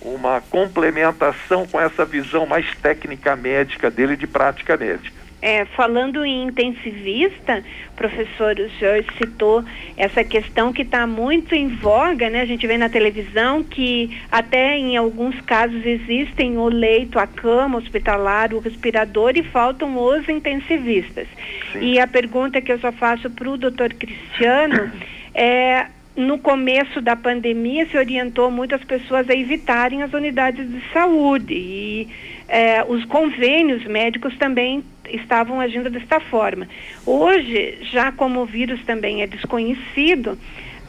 uma 0.00 0.40
complementação 0.40 1.66
com 1.66 1.80
essa 1.80 2.04
visão 2.04 2.46
mais 2.46 2.66
técnica 2.76 3.36
médica 3.36 3.90
dele 3.90 4.16
de 4.16 4.26
prática 4.26 4.76
médica. 4.76 5.18
É, 5.40 5.64
falando 5.66 6.24
em 6.24 6.48
intensivista, 6.48 7.62
professor, 7.94 8.58
o 8.58 8.70
senhor 8.76 9.04
citou 9.16 9.64
essa 9.96 10.24
questão 10.24 10.72
que 10.72 10.82
está 10.82 11.06
muito 11.06 11.54
em 11.54 11.68
voga, 11.68 12.28
né? 12.28 12.40
A 12.40 12.44
gente 12.44 12.66
vê 12.66 12.76
na 12.76 12.88
televisão 12.88 13.62
que 13.62 14.18
até 14.32 14.76
em 14.76 14.96
alguns 14.96 15.40
casos 15.42 15.86
existem 15.86 16.58
o 16.58 16.68
leito, 16.68 17.20
a 17.20 17.26
cama 17.26 17.78
hospitalar, 17.78 18.52
o 18.52 18.58
respirador 18.58 19.36
e 19.36 19.44
faltam 19.44 19.96
os 19.96 20.28
intensivistas. 20.28 21.28
Sim. 21.72 21.82
E 21.82 22.00
a 22.00 22.06
pergunta 22.08 22.60
que 22.60 22.72
eu 22.72 22.80
só 22.80 22.90
faço 22.90 23.30
para 23.30 23.48
o 23.48 23.56
doutor 23.56 23.94
Cristiano 23.94 24.90
é 25.32 25.86
no 26.18 26.36
começo 26.36 27.00
da 27.00 27.14
pandemia 27.14 27.86
se 27.86 27.96
orientou 27.96 28.50
muitas 28.50 28.82
pessoas 28.82 29.30
a 29.30 29.34
evitarem 29.34 30.02
as 30.02 30.12
unidades 30.12 30.68
de 30.68 30.82
saúde 30.92 31.54
e 31.54 32.08
é, 32.48 32.82
os 32.82 33.04
convênios 33.04 33.84
médicos 33.84 34.36
também 34.36 34.82
estavam 35.08 35.60
agindo 35.60 35.88
desta 35.88 36.18
forma. 36.18 36.68
Hoje, 37.06 37.78
já 37.92 38.10
como 38.10 38.40
o 38.40 38.44
vírus 38.44 38.84
também 38.84 39.22
é 39.22 39.28
desconhecido, 39.28 40.36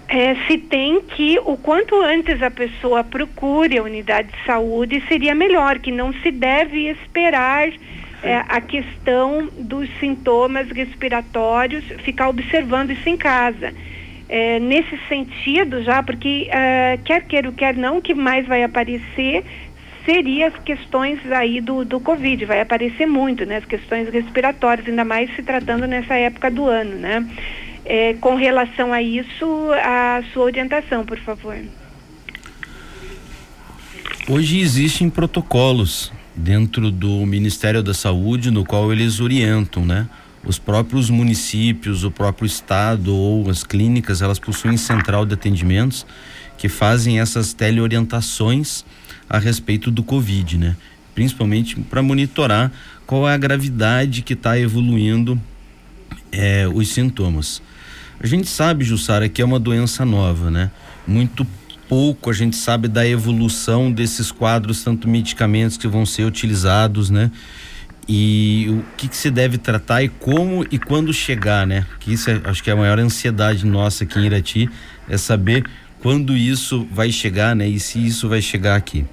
é, 0.07 0.33
se 0.47 0.57
tem 0.57 0.99
que 1.01 1.39
o 1.45 1.55
quanto 1.55 2.01
antes 2.01 2.41
a 2.41 2.49
pessoa 2.49 3.03
procure 3.03 3.77
a 3.77 3.83
unidade 3.83 4.29
de 4.31 4.45
saúde 4.47 5.03
seria 5.07 5.35
melhor, 5.35 5.77
que 5.77 5.91
não 5.91 6.11
se 6.11 6.31
deve 6.31 6.89
esperar 6.89 7.69
é, 8.23 8.43
a 8.49 8.59
questão 8.59 9.47
dos 9.59 9.87
sintomas 9.99 10.71
respiratórios, 10.71 11.85
ficar 12.03 12.29
observando 12.29 12.89
isso 12.89 13.07
em 13.07 13.15
casa 13.15 13.71
é, 14.29 14.59
nesse 14.59 14.95
sentido 15.09 15.83
já, 15.83 16.03
porque 16.03 16.47
uh, 16.49 17.03
quer 17.03 17.25
queira 17.25 17.49
ou 17.49 17.53
quer 17.53 17.75
não, 17.75 17.97
o 17.97 18.01
que 18.01 18.13
mais 18.13 18.47
vai 18.47 18.63
aparecer 18.63 19.43
seria 20.05 20.47
as 20.47 20.55
questões 20.63 21.19
aí 21.31 21.59
do, 21.59 21.83
do 21.83 21.99
Covid, 21.99 22.45
vai 22.45 22.61
aparecer 22.61 23.07
muito, 23.07 23.45
né? 23.45 23.57
As 23.57 23.65
questões 23.65 24.07
respiratórias, 24.09 24.87
ainda 24.87 25.03
mais 25.03 25.35
se 25.35 25.41
tratando 25.41 25.87
nessa 25.87 26.15
época 26.15 26.49
do 26.49 26.65
ano, 26.65 26.95
né? 26.95 27.27
É, 27.83 28.13
com 28.15 28.35
relação 28.35 28.93
a 28.93 29.01
isso, 29.01 29.45
a 29.83 30.21
sua 30.31 30.43
orientação, 30.43 31.03
por 31.03 31.17
favor. 31.17 31.57
Hoje 34.27 34.59
existem 34.59 35.09
protocolos 35.09 36.11
dentro 36.35 36.91
do 36.91 37.25
Ministério 37.25 37.81
da 37.81 37.93
Saúde 37.93 38.51
no 38.51 38.63
qual 38.63 38.91
eles 38.91 39.19
orientam, 39.19 39.83
né? 39.83 40.07
Os 40.43 40.57
próprios 40.57 41.09
municípios, 41.09 42.03
o 42.03 42.11
próprio 42.11 42.45
estado 42.45 43.13
ou 43.13 43.49
as 43.49 43.63
clínicas, 43.63 44.21
elas 44.21 44.39
possuem 44.39 44.77
central 44.77 45.25
de 45.25 45.33
atendimentos 45.33 46.05
que 46.57 46.69
fazem 46.69 47.19
essas 47.19 47.53
teleorientações 47.53 48.83
a 49.29 49.37
respeito 49.37 49.91
do 49.91 50.03
Covid, 50.03 50.57
né? 50.57 50.75
Principalmente 51.13 51.79
para 51.81 52.01
monitorar 52.01 52.71
qual 53.05 53.27
é 53.27 53.33
a 53.33 53.37
gravidade 53.37 54.21
que 54.21 54.33
está 54.33 54.59
evoluindo 54.59 55.39
é, 56.31 56.67
os 56.67 56.89
sintomas. 56.89 57.61
A 58.19 58.27
gente 58.27 58.47
sabe, 58.47 58.83
Jussara, 58.83 59.29
que 59.29 59.41
é 59.41 59.45
uma 59.45 59.59
doença 59.59 60.03
nova, 60.03 60.51
né? 60.51 60.71
Muito 61.07 61.45
pouco 61.87 62.29
a 62.29 62.33
gente 62.33 62.55
sabe 62.55 62.87
da 62.87 63.07
evolução 63.07 63.91
desses 63.91 64.31
quadros, 64.31 64.83
tanto 64.83 65.07
medicamentos 65.07 65.75
que 65.75 65.87
vão 65.87 66.05
ser 66.05 66.23
utilizados, 66.23 67.09
né? 67.09 67.31
E 68.11 68.65
o 68.67 68.83
que, 68.97 69.07
que, 69.07 69.15
se 69.15 69.29
deve 69.29 69.59
tratar 69.59 70.01
e 70.01 70.09
como 70.09 70.65
e 70.71 70.79
quando 70.79 71.13
chegar, 71.13 71.67
né? 71.67 71.85
Que 71.99 72.11
isso 72.11 72.27
é, 72.31 72.41
acho 72.43 72.63
que 72.63 72.71
é 72.71 72.73
a 72.73 72.75
maior 72.75 72.97
ansiedade 72.97 73.63
nossa 73.67 74.03
aqui 74.03 74.17
em 74.17 74.25
Irati 74.25 74.67
é 75.07 75.15
saber 75.15 75.63
quando 75.99 76.35
isso 76.35 76.87
vai 76.91 77.11
chegar, 77.11 77.55
né? 77.55 77.67
E 77.67 77.79
se 77.79 78.03
isso 78.03 78.27
vai 78.27 78.41
chegar 78.41 78.75
aqui. 78.75 79.05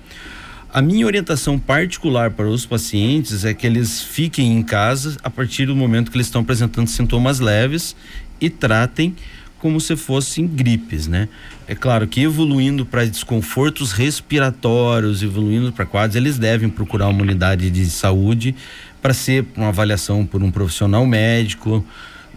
A 0.72 0.80
minha 0.80 1.04
orientação 1.04 1.58
particular 1.58 2.30
para 2.30 2.48
os 2.48 2.64
pacientes 2.64 3.44
é 3.44 3.52
que 3.52 3.66
eles 3.66 4.00
fiquem 4.00 4.56
em 4.56 4.62
casa 4.62 5.18
a 5.22 5.28
partir 5.28 5.66
do 5.66 5.76
momento 5.76 6.10
que 6.10 6.16
eles 6.16 6.28
estão 6.28 6.40
apresentando 6.40 6.88
sintomas 6.88 7.38
leves 7.38 7.94
e 8.40 8.48
tratem 8.48 9.14
como 9.58 9.80
se 9.80 9.96
fossem 9.96 10.46
gripes, 10.46 11.06
né? 11.06 11.28
É 11.66 11.74
claro 11.74 12.06
que 12.06 12.22
evoluindo 12.22 12.84
para 12.84 13.04
desconfortos 13.04 13.92
respiratórios, 13.92 15.22
evoluindo 15.22 15.72
para 15.72 15.86
quadros, 15.86 16.16
eles 16.16 16.38
devem 16.38 16.68
procurar 16.68 17.08
uma 17.08 17.22
unidade 17.22 17.70
de 17.70 17.86
saúde 17.86 18.54
para 19.00 19.14
ser 19.14 19.46
uma 19.56 19.68
avaliação 19.68 20.26
por 20.26 20.42
um 20.42 20.50
profissional 20.50 21.06
médico, 21.06 21.84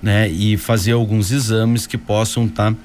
né? 0.02 0.30
E 0.30 0.58
fazer 0.58 0.94
alguns 0.94 1.32
exames 1.32 1.86
que 1.86 1.98
possam 1.98 2.46
estar 2.46 2.72
tá 2.74 2.78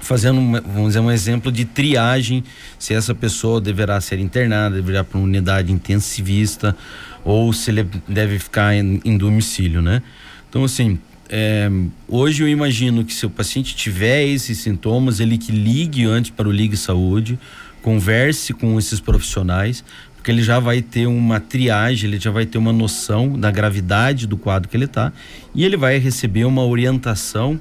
fazendo, 0.00 0.40
vamos 0.66 0.88
dizer, 0.88 1.00
um 1.00 1.10
exemplo 1.10 1.52
de 1.52 1.64
triagem, 1.64 2.42
se 2.78 2.94
essa 2.94 3.14
pessoa 3.14 3.60
deverá 3.60 4.00
ser 4.00 4.18
internada, 4.18 4.76
deverá 4.76 5.04
para 5.04 5.18
uma 5.18 5.26
unidade 5.26 5.72
intensivista 5.72 6.76
ou 7.24 7.52
se 7.52 7.70
ele 7.70 7.86
deve 8.08 8.38
ficar 8.38 8.74
em, 8.74 9.00
em 9.04 9.16
domicílio, 9.16 9.80
né? 9.82 10.02
Então, 10.48 10.64
assim, 10.64 10.98
é, 11.32 11.70
hoje 12.08 12.42
eu 12.42 12.48
imagino 12.48 13.04
que 13.04 13.14
se 13.14 13.24
o 13.24 13.30
paciente 13.30 13.76
tiver 13.76 14.24
esses 14.24 14.58
sintomas, 14.58 15.20
ele 15.20 15.38
que 15.38 15.52
ligue 15.52 16.04
antes 16.04 16.32
para 16.32 16.48
o 16.48 16.50
Ligue 16.50 16.76
Saúde, 16.76 17.38
converse 17.80 18.52
com 18.52 18.76
esses 18.76 18.98
profissionais, 18.98 19.84
porque 20.16 20.32
ele 20.32 20.42
já 20.42 20.58
vai 20.58 20.82
ter 20.82 21.06
uma 21.06 21.38
triagem, 21.38 22.10
ele 22.10 22.18
já 22.18 22.32
vai 22.32 22.44
ter 22.46 22.58
uma 22.58 22.72
noção 22.72 23.38
da 23.38 23.48
gravidade 23.48 24.26
do 24.26 24.36
quadro 24.36 24.68
que 24.68 24.76
ele 24.76 24.86
está 24.86 25.12
e 25.54 25.64
ele 25.64 25.76
vai 25.76 25.98
receber 25.98 26.44
uma 26.44 26.64
orientação 26.64 27.60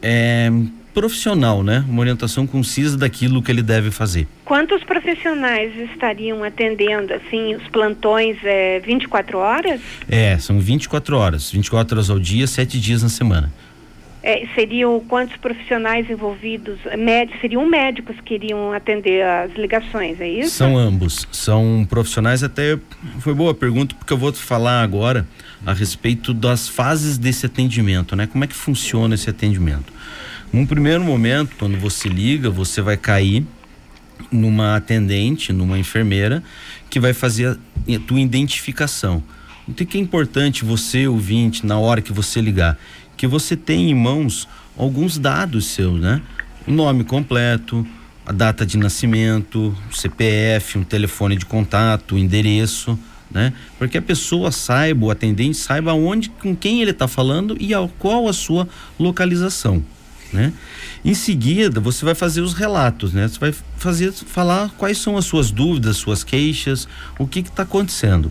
é, 0.00 0.50
profissional, 0.94 1.62
né? 1.62 1.84
Uma 1.88 2.00
orientação 2.00 2.46
concisa 2.46 2.96
daquilo 2.96 3.42
que 3.42 3.50
ele 3.50 3.62
deve 3.62 3.90
fazer. 3.90 4.26
Quantos 4.44 4.82
profissionais 4.84 5.76
estariam 5.90 6.42
atendendo, 6.44 7.12
assim, 7.12 7.54
os 7.56 7.66
plantões 7.68 8.36
é, 8.44 8.80
24 8.80 9.36
horas? 9.38 9.80
É, 10.08 10.38
são 10.38 10.58
24 10.60 11.16
horas. 11.16 11.50
24 11.50 11.96
horas 11.96 12.08
ao 12.10 12.18
dia, 12.18 12.46
7 12.46 12.80
dias 12.80 13.02
na 13.02 13.08
semana. 13.08 13.52
é, 14.22 14.46
seriam 14.54 14.98
quantos 15.00 15.36
profissionais 15.36 16.08
envolvidos? 16.08 16.78
Médicos, 16.96 17.40
seriam 17.42 17.68
médicos 17.68 18.16
que 18.24 18.34
iriam 18.34 18.72
atender 18.72 19.22
as 19.22 19.52
ligações, 19.54 20.18
é 20.18 20.26
isso? 20.26 20.50
São 20.50 20.78
ambos. 20.78 21.28
São 21.30 21.86
profissionais 21.90 22.42
até. 22.42 22.78
Foi 23.20 23.34
boa 23.34 23.52
pergunta, 23.52 23.94
porque 23.94 24.12
eu 24.12 24.16
vou 24.16 24.32
falar 24.32 24.82
agora 24.82 25.26
a 25.66 25.74
respeito 25.74 26.32
das 26.32 26.68
fases 26.68 27.18
desse 27.18 27.44
atendimento, 27.44 28.16
né? 28.16 28.26
Como 28.26 28.44
é 28.44 28.46
que 28.46 28.54
funciona 28.54 29.14
esse 29.14 29.28
atendimento? 29.28 29.92
Num 30.54 30.64
primeiro 30.64 31.02
momento, 31.02 31.56
quando 31.58 31.76
você 31.76 32.08
liga, 32.08 32.48
você 32.48 32.80
vai 32.80 32.96
cair 32.96 33.44
numa 34.30 34.76
atendente, 34.76 35.52
numa 35.52 35.76
enfermeira, 35.76 36.44
que 36.88 37.00
vai 37.00 37.12
fazer 37.12 37.58
a 37.58 37.98
tua 38.06 38.20
identificação. 38.20 39.20
Então, 39.68 39.84
o 39.84 39.88
que 39.88 39.98
é 39.98 40.00
importante 40.00 40.64
você, 40.64 41.08
ouvinte, 41.08 41.66
na 41.66 41.76
hora 41.76 42.00
que 42.00 42.12
você 42.12 42.40
ligar? 42.40 42.78
que 43.16 43.26
você 43.26 43.56
tem 43.56 43.90
em 43.90 43.94
mãos 43.94 44.48
alguns 44.76 45.18
dados 45.18 45.66
seus, 45.66 46.00
né? 46.00 46.22
O 46.66 46.70
nome 46.70 47.02
completo, 47.02 47.84
a 48.24 48.30
data 48.32 48.64
de 48.64 48.78
nascimento, 48.78 49.76
CPF, 49.90 50.78
um 50.78 50.84
telefone 50.84 51.36
de 51.36 51.46
contato, 51.46 52.16
endereço, 52.16 52.96
né? 53.30 53.52
Porque 53.76 53.98
a 53.98 54.02
pessoa 54.02 54.52
saiba, 54.52 55.06
o 55.06 55.10
atendente 55.10 55.56
saiba 55.56 55.92
onde, 55.94 56.28
com 56.30 56.54
quem 56.54 56.80
ele 56.80 56.92
está 56.92 57.08
falando 57.08 57.56
e 57.58 57.74
ao 57.74 57.88
qual 57.88 58.28
a 58.28 58.32
sua 58.32 58.68
localização, 58.98 59.82
né? 60.34 60.52
Em 61.04 61.14
seguida, 61.14 61.80
você 61.80 62.04
vai 62.04 62.14
fazer 62.14 62.42
os 62.42 62.52
relatos, 62.52 63.12
né? 63.12 63.26
Você 63.26 63.38
vai 63.38 63.54
fazer, 63.78 64.12
falar 64.12 64.70
quais 64.76 64.98
são 64.98 65.16
as 65.16 65.24
suas 65.24 65.50
dúvidas, 65.50 65.96
suas 65.96 66.22
queixas, 66.22 66.86
o 67.18 67.26
que 67.26 67.38
está 67.38 67.62
acontecendo. 67.62 68.30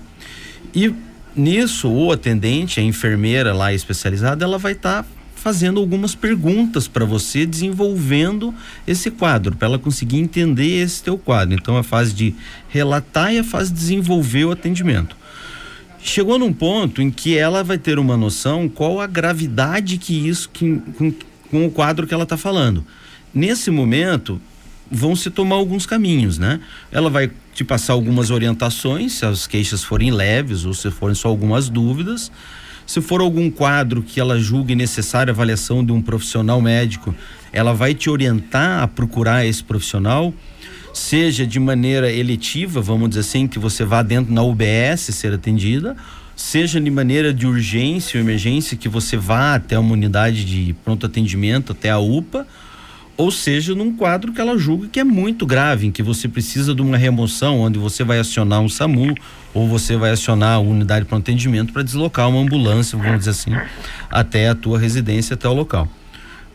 E 0.76 0.94
Nisso, 1.36 1.90
o 1.90 2.12
atendente, 2.12 2.80
a 2.80 2.84
enfermeira 2.84 3.54
lá 3.54 3.74
especializada, 3.74 4.46
ela 4.46 4.60
vai 4.60 4.74
estar 4.74 5.02
tá 5.02 5.10
fazendo 5.36 5.80
algumas 5.80 6.14
perguntas 6.14 6.88
para 6.88 7.06
você, 7.06 7.46
desenvolvendo 7.46 8.54
esse 8.86 9.10
quadro, 9.10 9.56
para 9.56 9.68
ela 9.68 9.80
conseguir 9.80 10.20
entender 10.20 10.82
esse 10.82 11.02
teu 11.04 11.18
quadro. 11.18 11.56
Então, 11.56 11.76
a 11.76 11.84
fase 11.84 12.14
de 12.14 12.36
relatar 12.70 13.34
e 13.34 13.40
a 13.40 13.44
fase 13.44 13.74
de 13.74 13.80
desenvolver 13.80 14.46
o 14.46 14.52
atendimento. 14.52 15.18
Chegou 16.00 16.38
num 16.38 16.54
ponto 16.54 17.02
em 17.02 17.10
que 17.10 17.36
ela 17.36 17.64
vai 17.64 17.80
ter 17.80 17.98
uma 17.98 18.16
noção 18.16 18.70
qual 18.70 19.02
a 19.02 19.08
gravidade 19.08 19.98
que 19.98 20.28
isso, 20.28 20.50
que, 20.50 20.80
com, 20.98 21.12
com 21.54 21.68
o 21.68 21.70
quadro 21.70 22.08
que 22.08 22.14
ela 22.16 22.24
está 22.24 22.36
falando. 22.36 22.84
Nesse 23.32 23.70
momento, 23.70 24.42
vão 24.90 25.16
se 25.16 25.30
tomar 25.30 25.56
alguns 25.58 25.86
caminhos, 25.86 26.40
né? 26.40 26.60
Ela 26.92 27.12
vai 27.12 27.30
te 27.54 27.64
passar 27.64 27.94
algumas 27.94 28.32
orientações, 28.32 29.14
se 29.14 29.26
as 29.28 29.46
queixas 29.46 29.84
forem 29.84 30.10
leves 30.10 30.66
ou 30.66 30.74
se 30.74 30.90
forem 30.90 31.14
só 31.14 31.28
algumas 31.28 31.70
dúvidas. 31.70 32.32
Se 32.88 33.02
for 33.02 33.22
algum 33.22 33.52
quadro 33.52 34.02
que 34.02 34.20
ela 34.20 34.40
julgue 34.40 34.74
necessária 34.74 35.30
avaliação 35.30 35.86
de 35.86 35.92
um 35.92 36.02
profissional 36.02 36.60
médico, 36.60 37.14
ela 37.52 37.72
vai 37.72 37.94
te 37.94 38.10
orientar 38.10 38.82
a 38.82 38.88
procurar 38.88 39.46
esse 39.46 39.64
profissional, 39.64 40.34
seja 40.92 41.46
de 41.46 41.60
maneira 41.60 42.12
eletiva, 42.12 42.82
vamos 42.82 43.10
dizer 43.10 43.22
assim, 43.22 43.48
que 43.48 43.60
você 43.60 43.86
vá 43.86 44.02
dentro 44.02 44.34
na 44.34 44.42
UBS 44.42 45.02
ser 45.02 45.34
atendida, 45.34 45.96
seja 46.36 46.80
de 46.80 46.90
maneira 46.90 47.34
de 47.34 47.46
urgência 47.46 48.18
ou 48.18 48.24
emergência, 48.24 48.78
que 48.78 48.90
você 48.90 49.18
vá 49.18 49.56
até 49.56 49.78
uma 49.78 49.94
unidade 49.94 50.46
de 50.46 50.74
pronto 50.84 51.06
atendimento, 51.06 51.72
até 51.72 51.90
a 51.90 52.00
UPA, 52.00 52.48
ou 53.16 53.30
seja, 53.30 53.76
num 53.76 53.96
quadro 53.96 54.34
que 54.34 54.42
ela 54.42 54.58
julga 54.58 54.88
que 54.88 55.00
é 55.00 55.04
muito 55.04 55.46
grave, 55.46 55.88
em 55.88 55.92
que 55.92 56.02
você 56.02 56.28
precisa 56.28 56.74
de 56.74 56.82
uma 56.82 56.98
remoção, 56.98 57.60
onde 57.60 57.78
você 57.78 58.04
vai 58.04 58.20
acionar 58.20 58.60
um 58.60 58.68
SAMU 58.68 59.14
ou 59.54 59.68
você 59.68 59.96
vai 59.96 60.12
acionar 60.12 60.56
a 60.56 60.60
unidade 60.60 61.06
para 61.06 61.18
atendimento 61.18 61.72
para 61.72 61.84
deslocar 61.84 62.28
uma 62.28 62.40
ambulância, 62.40 62.98
vamos 62.98 63.20
dizer 63.20 63.32
assim, 63.32 63.52
até 64.10 64.50
a 64.50 64.56
tua 64.56 64.80
residência, 64.80 65.36
até 65.36 65.48
o 65.48 65.54
local. 65.54 65.88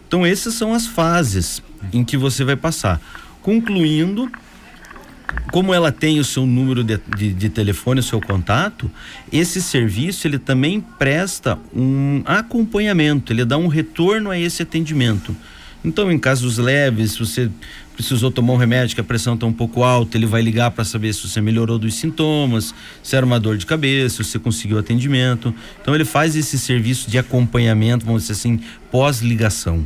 Então, 0.09 0.27
essas 0.27 0.55
são 0.55 0.75
as 0.75 0.87
fases 0.87 1.63
em 1.93 2.03
que 2.03 2.17
você 2.17 2.43
vai 2.43 2.57
passar. 2.57 3.01
Concluindo, 3.41 4.29
como 5.53 5.73
ela 5.73 5.91
tem 5.91 6.19
o 6.19 6.25
seu 6.25 6.47
número 6.47 6.85
de, 6.85 6.99
de, 7.17 7.33
de, 7.33 7.49
telefone, 7.49 8.01
o 8.01 8.03
seu 8.03 8.21
contato, 8.21 8.91
esse 9.33 9.63
serviço 9.63 10.27
ele 10.27 10.39
também 10.39 10.81
presta 10.81 11.59
um 11.75 12.23
acompanhamento, 12.25 13.33
ele 13.33 13.45
dá 13.45 13.57
um 13.57 13.67
retorno 13.67 14.31
a 14.31 14.39
esse 14.39 14.63
atendimento. 14.63 15.35
Então, 15.85 16.11
em 16.11 16.19
casos 16.19 16.59
leves, 16.59 17.17
você 17.17 17.49
precisou 17.95 18.31
tomar 18.31 18.53
um 18.53 18.57
remédio 18.57 18.95
que 18.95 19.01
a 19.01 19.05
pressão 19.05 19.35
está 19.35 19.47
um 19.47 19.53
pouco 19.53 19.83
alta, 19.83 20.17
ele 20.17 20.27
vai 20.27 20.43
ligar 20.43 20.71
para 20.71 20.85
saber 20.85 21.13
se 21.13 21.27
você 21.27 21.41
melhorou 21.41 21.79
dos 21.79 21.95
sintomas, 21.95 22.75
se 23.03 23.17
era 23.17 23.25
uma 23.25 23.41
dor 23.41 23.57
de 23.57 23.67
cabeça, 23.67 24.23
se 24.23 24.31
você 24.31 24.39
conseguiu 24.39 24.79
atendimento. 24.79 25.55
Então, 25.81 25.95
ele 25.95 26.05
faz 26.05 26.37
esse 26.37 26.59
serviço 26.59 27.11
de 27.11 27.19
acompanhamento, 27.19 28.05
vamos 28.05 28.23
dizer 28.23 28.35
assim, 28.35 28.61
pós-ligação. 28.91 29.85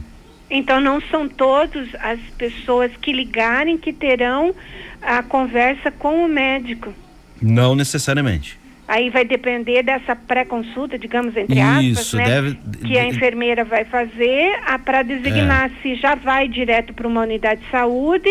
Então, 0.51 0.81
não 0.81 1.01
são 1.11 1.29
todas 1.29 1.89
as 1.99 2.21
pessoas 2.37 2.91
que 3.01 3.13
ligarem 3.13 3.79
que 3.79 3.93
terão 3.93 4.55
a 5.03 5.23
conversa 5.23 5.91
com 5.91 6.25
o 6.25 6.29
médico? 6.29 6.93
Não 7.41 7.75
necessariamente. 7.75 8.61
Aí 8.87 9.11
vai 9.11 9.25
depender 9.25 9.83
dessa 9.83 10.15
pré-consulta, 10.15 10.99
digamos, 10.99 11.37
entre 11.37 11.59
aspas, 11.61 11.85
Isso, 11.85 12.17
né? 12.17 12.25
Deve, 12.25 12.59
que 12.85 12.99
a 12.99 13.07
enfermeira 13.07 13.65
vai 13.65 13.85
fazer 13.85 14.61
para 14.85 15.03
designar 15.03 15.71
é. 15.71 15.83
se 15.83 15.95
já 15.95 16.15
vai 16.15 16.47
direto 16.49 16.93
para 16.93 17.07
uma 17.07 17.23
unidade 17.23 17.63
de 17.63 17.71
saúde 17.71 18.29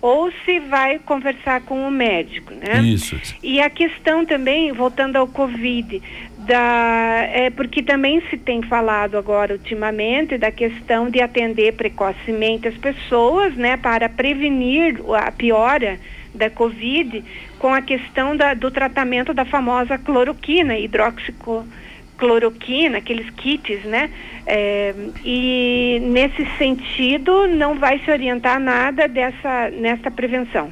ou 0.00 0.30
se 0.44 0.60
vai 0.60 0.98
conversar 0.98 1.62
com 1.62 1.88
o 1.88 1.90
médico, 1.90 2.52
né? 2.54 2.82
Isso. 2.82 3.18
E 3.42 3.60
a 3.60 3.70
questão 3.70 4.24
também, 4.26 4.70
voltando 4.70 5.16
ao 5.16 5.26
Covid, 5.26 6.00
da, 6.46 7.28
é 7.32 7.50
porque 7.50 7.82
também 7.82 8.22
se 8.28 8.36
tem 8.36 8.62
falado 8.62 9.16
agora 9.16 9.54
ultimamente 9.54 10.38
da 10.38 10.50
questão 10.50 11.08
de 11.10 11.20
atender 11.20 11.74
precocemente 11.74 12.66
as 12.68 12.76
pessoas, 12.76 13.54
né, 13.54 13.76
para 13.76 14.08
prevenir 14.08 15.00
a 15.16 15.30
piora 15.32 15.98
da 16.34 16.50
Covid 16.50 17.24
com 17.58 17.72
a 17.72 17.80
questão 17.80 18.36
da, 18.36 18.52
do 18.54 18.70
tratamento 18.70 19.32
da 19.32 19.44
famosa 19.44 19.96
cloroquina, 19.96 20.76
hidroxicloroquina, 20.76 22.98
aqueles 22.98 23.30
kits, 23.30 23.84
né? 23.84 24.10
É, 24.46 24.94
e 25.24 26.00
nesse 26.02 26.44
sentido 26.58 27.46
não 27.46 27.78
vai 27.78 28.00
se 28.00 28.10
orientar 28.10 28.60
nada 28.60 29.08
dessa 29.08 29.70
nessa 29.70 30.10
prevenção. 30.10 30.70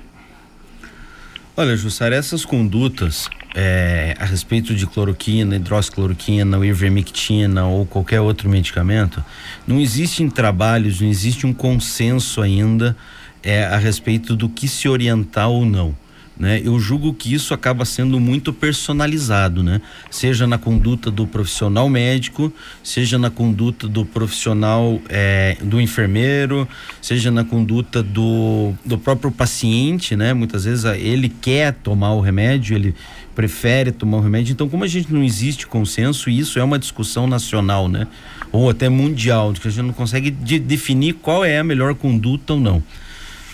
Olha, 1.57 1.75
Jussara, 1.77 2.17
essas 2.17 2.45
condutas 2.45 3.31
é, 3.55 4.15
a 4.19 4.25
respeito 4.25 4.75
de 4.75 4.87
cloroquina, 4.87 5.57
hidroxicloroquina, 5.57 6.57
ou 6.57 6.65
ivermectina 6.65 7.67
ou 7.67 7.85
qualquer 7.87 8.21
outro 8.21 8.49
medicamento, 8.49 9.23
não 9.67 9.81
existem 9.81 10.29
trabalhos, 10.29 11.01
não 11.01 11.09
existe 11.09 11.47
um 11.47 11.53
consenso 11.53 12.41
ainda 12.41 12.97
é, 13.43 13.65
a 13.65 13.77
respeito 13.77 14.35
do 14.35 14.49
que 14.49 14.67
se 14.69 14.89
orientar 14.89 15.49
ou 15.49 15.65
não. 15.65 15.95
Né? 16.39 16.61
Eu 16.65 16.81
julgo 16.81 17.13
que 17.13 17.33
isso 17.33 17.53
acaba 17.53 17.85
sendo 17.85 18.19
muito 18.19 18.53
personalizado, 18.53 19.63
né? 19.63 19.83
Seja 20.11 20.47
na 20.47 20.57
conduta 20.57 21.11
do 21.11 21.27
profissional 21.27 21.89
médico, 21.91 22.53
seja 22.83 23.19
na 23.19 23.29
conduta 23.29 23.87
do 23.87 24.05
profissional 24.05 25.01
é, 25.09 25.57
do 25.63 25.81
enfermeiro, 25.81 26.67
seja 27.03 27.31
na 27.31 27.45
conduta 27.45 28.03
do, 28.03 28.73
do 28.85 28.97
próprio 28.97 29.31
paciente, 29.31 30.17
né? 30.17 30.33
Muitas 30.33 30.65
vezes 30.65 30.85
ele 30.85 31.29
quer 31.29 31.75
tomar 31.75 32.15
o 32.15 32.21
remédio, 32.21 32.75
ele 32.75 32.95
prefere 33.35 33.93
tomar 33.93 34.19
o 34.19 34.21
remédio. 34.21 34.53
Então, 34.53 34.69
como 34.69 34.85
a 34.85 34.87
gente 34.87 35.13
não 35.13 35.23
existe 35.23 35.67
consenso, 35.67 36.31
isso 36.31 36.59
é 36.59 36.65
uma 36.65 36.79
discussão 36.79 37.27
nacional, 37.27 37.89
né? 37.89 38.07
Ou 38.51 38.71
até 38.71 38.89
mundial, 38.89 39.53
que 39.53 39.67
a 39.67 39.71
gente 39.71 39.85
não 39.87 39.93
consegue 39.93 40.31
de, 40.31 40.59
definir 40.59 41.15
qual 41.15 41.45
é 41.45 41.59
a 41.59 41.65
melhor 41.65 41.95
conduta 41.95 42.55
ou 42.55 42.61
não. 42.61 42.83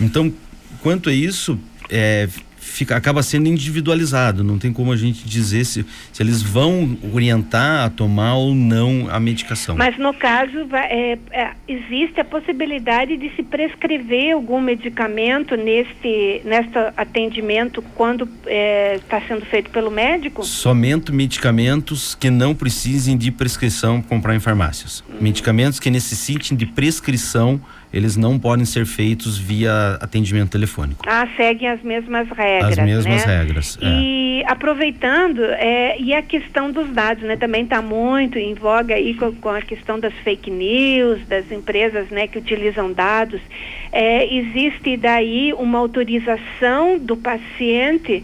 Então, 0.01 0.33
quanto 0.83 1.09
a 1.09 1.13
isso, 1.13 1.59
é, 1.89 2.29
fica, 2.69 2.97
acaba 2.97 3.23
sendo 3.23 3.49
individualizado. 3.49 4.45
Não 4.45 4.59
tem 4.59 4.73
como 4.73 4.93
a 4.93 4.97
gente 4.97 5.27
dizer 5.27 5.65
se, 5.65 5.85
se 6.13 6.23
eles 6.23 6.43
vão 6.43 6.97
orientar 7.13 7.87
a 7.87 7.91
tomar 7.91 8.35
ou 8.35 8.55
não 8.55 9.09
a 9.11 9.19
medicação. 9.19 9.77
Mas 9.77 9.99
no 9.99 10.15
caso, 10.15 10.69
é, 10.73 11.19
é, 11.31 11.51
existe 11.67 12.21
a 12.21 12.25
possibilidade 12.25 13.17
de 13.17 13.31
se 13.35 13.43
prescrever 13.43 14.35
algum 14.35 14.61
medicamento 14.61 15.57
neste, 15.57 16.43
neste 16.45 16.79
atendimento 16.97 17.83
quando 17.95 18.25
está 18.25 19.17
é, 19.17 19.23
sendo 19.27 19.45
feito 19.47 19.71
pelo 19.71 19.91
médico? 19.91 20.45
Somente 20.45 21.13
medicamentos 21.13 22.15
que 22.15 22.31
não 22.31 22.55
precisem 22.55 23.17
de 23.17 23.31
prescrição 23.31 24.03
comprar 24.03 24.35
em 24.35 24.41
farmácias. 24.41 25.03
Hum. 25.09 25.17
Medicamentos 25.21 25.81
que 25.81 25.91
necessitem 25.91 26.57
de 26.57 26.67
prescrição 26.67 27.61
eles 27.93 28.17
não 28.17 28.39
podem 28.39 28.65
ser 28.65 28.85
feitos 28.87 29.39
via 29.39 29.99
atendimento 30.01 30.51
telefônico. 30.51 31.05
Ah, 31.07 31.27
seguem 31.37 31.69
as 31.69 31.83
mesmas 31.83 32.29
regras. 32.29 32.79
As 32.79 32.85
mesmas 32.85 33.27
né? 33.27 33.39
regras. 33.39 33.79
É. 33.81 33.87
E 33.87 34.45
aproveitando, 34.47 35.43
é, 35.45 35.99
e 35.99 36.13
a 36.13 36.23
questão 36.23 36.71
dos 36.71 36.91
dados, 36.91 37.23
né? 37.25 37.37
Também 37.37 37.65
está 37.65 37.81
muito 37.81 38.39
em 38.39 38.55
voga 38.55 38.95
aí 38.95 39.15
com, 39.15 39.33
com, 39.35 39.49
a 39.49 39.63
questão 39.63 39.99
das 39.99 40.13
fake 40.25 40.51
news, 40.51 41.27
das 41.27 41.51
empresas 41.51 42.09
né, 42.11 42.27
que 42.27 42.39
utilizam 42.39 42.93
dados. 42.93 43.41
É, 43.91 44.33
existe 44.33 44.97
daí 44.97 45.53
uma 45.55 45.79
autorização 45.79 46.99
do 46.99 47.17
paciente 47.17 48.23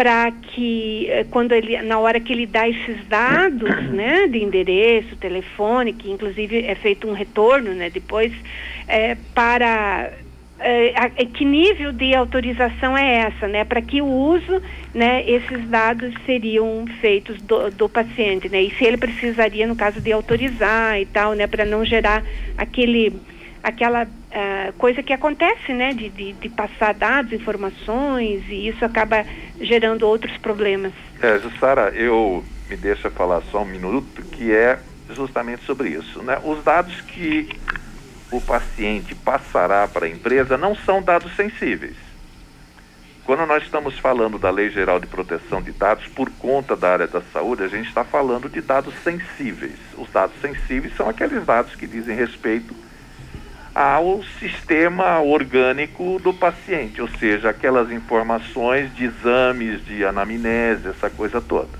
para 0.00 0.30
que 0.30 1.08
eh, 1.10 1.26
quando 1.30 1.52
ele 1.52 1.76
na 1.82 1.98
hora 1.98 2.18
que 2.18 2.32
ele 2.32 2.46
dá 2.46 2.66
esses 2.66 3.06
dados 3.06 3.68
né 3.92 4.26
de 4.28 4.42
endereço 4.42 5.14
telefone 5.16 5.92
que 5.92 6.10
inclusive 6.10 6.64
é 6.64 6.74
feito 6.74 7.06
um 7.06 7.12
retorno 7.12 7.74
né 7.74 7.90
depois 7.90 8.32
é, 8.88 9.14
para 9.34 10.10
é, 10.58 10.94
a, 10.96 11.10
que 11.10 11.44
nível 11.44 11.92
de 11.92 12.14
autorização 12.14 12.96
é 12.96 13.26
essa 13.26 13.46
né 13.46 13.62
para 13.62 13.82
que 13.82 14.00
o 14.00 14.06
uso 14.06 14.62
né 14.94 15.22
esses 15.28 15.68
dados 15.68 16.14
seriam 16.24 16.86
feitos 17.02 17.36
do, 17.42 17.70
do 17.70 17.86
paciente 17.86 18.48
né 18.48 18.62
e 18.62 18.70
se 18.70 18.86
ele 18.86 18.96
precisaria 18.96 19.66
no 19.66 19.76
caso 19.76 20.00
de 20.00 20.10
autorizar 20.12 20.98
e 20.98 21.04
tal 21.04 21.34
né 21.34 21.46
para 21.46 21.66
não 21.66 21.84
gerar 21.84 22.24
aquele 22.56 23.12
aquela 23.62 24.08
uh, 24.30 24.72
coisa 24.74 25.02
que 25.02 25.12
acontece, 25.12 25.72
né, 25.72 25.92
de, 25.92 26.08
de, 26.08 26.32
de, 26.32 26.48
passar 26.48 26.94
dados, 26.94 27.32
informações, 27.32 28.42
e 28.48 28.68
isso 28.68 28.84
acaba 28.84 29.24
gerando 29.60 30.06
outros 30.06 30.36
problemas. 30.38 30.92
É, 31.20 31.38
Jussara, 31.38 31.90
eu 31.90 32.44
me 32.68 32.76
deixa 32.76 33.10
falar 33.10 33.42
só 33.50 33.62
um 33.62 33.66
minuto, 33.66 34.22
que 34.22 34.52
é 34.52 34.78
justamente 35.10 35.64
sobre 35.64 35.90
isso. 35.90 36.22
Né? 36.22 36.40
Os 36.44 36.62
dados 36.62 37.00
que 37.00 37.48
o 38.30 38.40
paciente 38.40 39.14
passará 39.14 39.86
para 39.88 40.06
a 40.06 40.08
empresa 40.08 40.56
não 40.56 40.74
são 40.74 41.02
dados 41.02 41.34
sensíveis. 41.34 41.96
Quando 43.24 43.46
nós 43.46 43.62
estamos 43.62 43.98
falando 43.98 44.38
da 44.38 44.50
Lei 44.50 44.70
Geral 44.70 44.98
de 44.98 45.06
Proteção 45.06 45.60
de 45.62 45.72
Dados 45.72 46.06
por 46.08 46.30
conta 46.30 46.74
da 46.74 46.92
área 46.92 47.06
da 47.06 47.20
saúde, 47.32 47.62
a 47.62 47.68
gente 47.68 47.88
está 47.88 48.02
falando 48.02 48.48
de 48.48 48.60
dados 48.60 48.94
sensíveis. 49.04 49.76
Os 49.96 50.10
dados 50.10 50.34
sensíveis 50.40 50.96
são 50.96 51.08
aqueles 51.08 51.44
dados 51.44 51.74
que 51.76 51.86
dizem 51.86 52.16
respeito 52.16 52.74
ao 53.74 54.22
sistema 54.38 55.20
orgânico 55.20 56.18
do 56.22 56.32
paciente, 56.32 57.00
ou 57.00 57.08
seja, 57.08 57.50
aquelas 57.50 57.90
informações 57.90 58.94
de 58.94 59.04
exames, 59.04 59.84
de 59.84 60.04
anamnese, 60.04 60.88
essa 60.88 61.08
coisa 61.08 61.40
toda. 61.40 61.78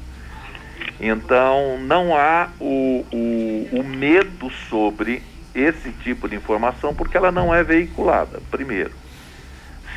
Então, 1.00 1.78
não 1.78 2.16
há 2.16 2.48
o, 2.60 3.04
o, 3.12 3.68
o 3.80 3.84
medo 3.84 4.50
sobre 4.68 5.22
esse 5.54 5.90
tipo 5.90 6.28
de 6.28 6.36
informação 6.36 6.94
porque 6.94 7.16
ela 7.16 7.32
não 7.32 7.54
é 7.54 7.64
veiculada, 7.64 8.40
primeiro. 8.50 8.92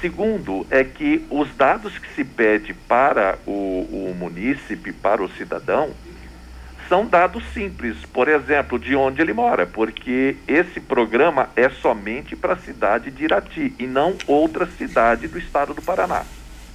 Segundo, 0.01 0.65
é 0.69 0.83
que 0.83 1.25
os 1.29 1.55
dados 1.55 1.97
que 1.97 2.13
se 2.13 2.25
pede 2.25 2.73
para 2.73 3.37
o, 3.45 3.51
o 3.51 4.15
munícipe, 4.17 4.91
para 4.91 5.23
o 5.23 5.29
cidadão, 5.29 5.91
são 6.93 7.07
dados 7.07 7.43
simples, 7.55 7.97
por 8.13 8.27
exemplo, 8.27 8.77
de 8.77 8.95
onde 8.95 9.19
ele 9.19 9.33
mora, 9.33 9.65
porque 9.65 10.37
esse 10.47 10.79
programa 10.79 11.49
é 11.55 11.67
somente 11.67 12.35
para 12.35 12.53
a 12.53 12.57
cidade 12.57 13.09
de 13.09 13.23
Irati 13.23 13.73
e 13.79 13.87
não 13.87 14.15
outra 14.27 14.67
cidade 14.67 15.27
do 15.27 15.39
estado 15.39 15.73
do 15.73 15.81
Paraná. 15.81 16.23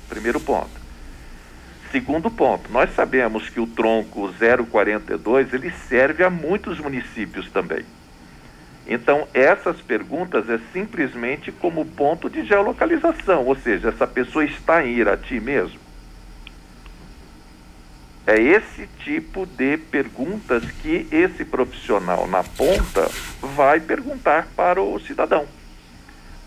Primeiro 0.09 0.41
ponto. 0.41 0.73
Segundo 1.93 2.29
ponto, 2.33 2.69
nós 2.73 2.93
sabemos 2.97 3.49
que 3.49 3.61
o 3.61 3.67
tronco 3.69 4.35
042 4.69 5.55
ele 5.55 5.71
serve 5.71 6.25
a 6.25 6.31
muitos 6.31 6.81
municípios 6.81 7.49
também. 7.53 7.85
Então, 8.89 9.29
essas 9.33 9.81
perguntas 9.81 10.51
é 10.51 10.59
simplesmente 10.73 11.53
como 11.53 11.87
ponto 11.87 12.29
de 12.29 12.43
geolocalização, 12.43 13.47
ou 13.47 13.55
seja, 13.55 13.91
essa 13.91 14.05
pessoa 14.05 14.45
está 14.45 14.85
em 14.85 14.97
Irati 14.97 15.39
mesmo. 15.39 15.88
É 18.29 18.39
esse 18.39 18.87
tipo 19.03 19.47
de 19.47 19.79
perguntas 19.79 20.63
que 20.83 21.07
esse 21.11 21.47
profissional 21.47 22.27
na 22.27 22.45
ponta 22.45 23.11
vai 23.41 23.81
perguntar 23.81 24.49
para 24.55 24.83
o 24.83 25.01
cidadão. 25.01 25.47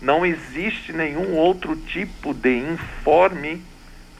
Não 0.00 0.24
existe 0.24 0.92
nenhum 0.92 1.34
outro 1.34 1.74
tipo 1.74 2.32
de 2.32 2.56
informe 2.56 3.60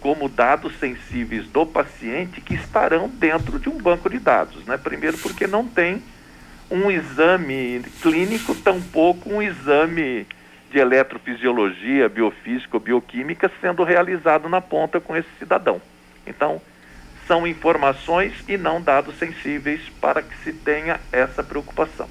como 0.00 0.28
dados 0.28 0.76
sensíveis 0.80 1.46
do 1.46 1.64
paciente 1.64 2.40
que 2.40 2.54
estarão 2.54 3.08
dentro 3.08 3.60
de 3.60 3.68
um 3.68 3.78
banco 3.78 4.10
de 4.10 4.18
dados, 4.18 4.64
né? 4.64 4.76
Primeiro 4.76 5.16
porque 5.18 5.46
não 5.46 5.64
tem 5.64 6.02
um 6.68 6.90
exame 6.90 7.80
clínico, 8.00 8.56
tampouco 8.56 9.32
um 9.32 9.40
exame 9.40 10.26
de 10.68 10.80
eletrofisiologia, 10.80 12.08
biofísica 12.08 12.76
ou 12.76 12.80
bioquímica 12.80 13.48
sendo 13.60 13.84
realizado 13.84 14.48
na 14.48 14.60
ponta 14.60 14.98
com 14.98 15.16
esse 15.16 15.28
cidadão. 15.38 15.80
Então, 16.26 16.60
são 17.26 17.46
informações 17.46 18.32
e 18.48 18.56
não 18.56 18.80
dados 18.80 19.18
sensíveis 19.18 19.80
para 20.00 20.22
que 20.22 20.36
se 20.38 20.52
tenha 20.52 21.00
essa 21.12 21.42
preocupação. 21.42 22.08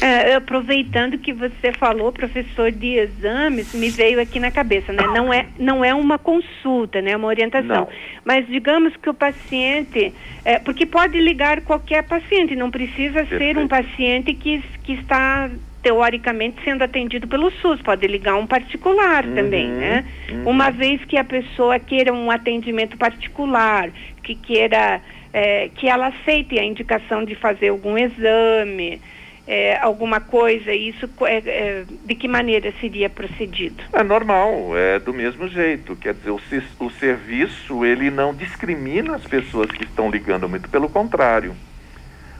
É, 0.00 0.34
aproveitando 0.34 1.18
que 1.18 1.32
você 1.32 1.72
falou, 1.72 2.12
professor, 2.12 2.70
de 2.70 2.94
exames, 2.98 3.74
me 3.74 3.90
veio 3.90 4.20
aqui 4.20 4.38
na 4.38 4.48
cabeça, 4.48 4.92
né? 4.92 5.02
Não 5.08 5.32
é, 5.32 5.46
não 5.58 5.84
é 5.84 5.92
uma 5.92 6.16
consulta, 6.16 7.02
né? 7.02 7.12
É 7.12 7.16
uma 7.16 7.26
orientação. 7.26 7.80
Não. 7.80 7.88
Mas 8.24 8.46
digamos 8.46 8.94
que 8.96 9.10
o 9.10 9.14
paciente, 9.14 10.14
é, 10.44 10.60
porque 10.60 10.86
pode 10.86 11.20
ligar 11.20 11.62
qualquer 11.62 12.04
paciente, 12.04 12.54
não 12.54 12.70
precisa 12.70 13.24
Perfeito. 13.24 13.38
ser 13.38 13.58
um 13.58 13.66
paciente 13.66 14.34
que, 14.34 14.62
que 14.84 14.92
está 14.92 15.50
teoricamente 15.82 16.62
sendo 16.64 16.82
atendido 16.82 17.26
pelo 17.26 17.50
SUS, 17.50 17.80
pode 17.82 18.06
ligar 18.06 18.36
um 18.36 18.46
particular 18.46 19.24
uhum, 19.24 19.34
também, 19.34 19.68
né? 19.68 20.04
Uhum. 20.30 20.50
Uma 20.50 20.70
vez 20.70 21.04
que 21.06 21.16
a 21.16 21.24
pessoa 21.24 21.78
queira 21.78 22.12
um 22.12 22.30
atendimento 22.30 22.96
particular, 22.96 23.90
que 24.28 24.34
queira 24.34 25.00
é, 25.32 25.70
que 25.74 25.88
ela 25.88 26.08
aceite 26.08 26.58
a 26.58 26.64
indicação 26.64 27.24
de 27.24 27.34
fazer 27.34 27.68
algum 27.68 27.96
exame, 27.96 29.00
é, 29.46 29.78
alguma 29.78 30.20
coisa, 30.20 30.72
isso 30.74 31.08
é, 31.22 31.36
é, 31.38 31.84
de 32.04 32.14
que 32.14 32.28
maneira 32.28 32.72
seria 32.78 33.08
procedido? 33.08 33.82
É 33.94 34.02
normal, 34.02 34.76
é 34.76 34.98
do 34.98 35.14
mesmo 35.14 35.48
jeito. 35.48 35.96
Quer 35.96 36.12
dizer, 36.12 36.30
o, 36.30 36.40
o 36.80 36.90
serviço 36.90 37.84
ele 37.84 38.10
não 38.10 38.34
discrimina 38.34 39.16
as 39.16 39.24
pessoas 39.24 39.70
que 39.70 39.84
estão 39.84 40.10
ligando, 40.10 40.48
muito 40.48 40.68
pelo 40.68 40.90
contrário. 40.90 41.56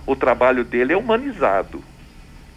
O 0.07 0.15
trabalho 0.15 0.65
dele 0.65 0.93
é 0.93 0.97
humanizado. 0.97 1.83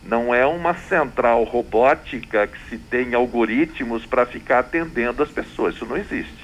Não 0.03 0.33
é 0.33 0.45
uma 0.45 0.73
central 0.73 1.43
robótica 1.43 2.47
que 2.47 2.69
se 2.69 2.77
tem 2.77 3.13
algoritmos 3.13 4.05
para 4.05 4.25
ficar 4.25 4.59
atendendo 4.59 5.21
as 5.21 5.29
pessoas. 5.29 5.75
Isso 5.75 5.85
não 5.85 5.95
existe. 5.95 6.40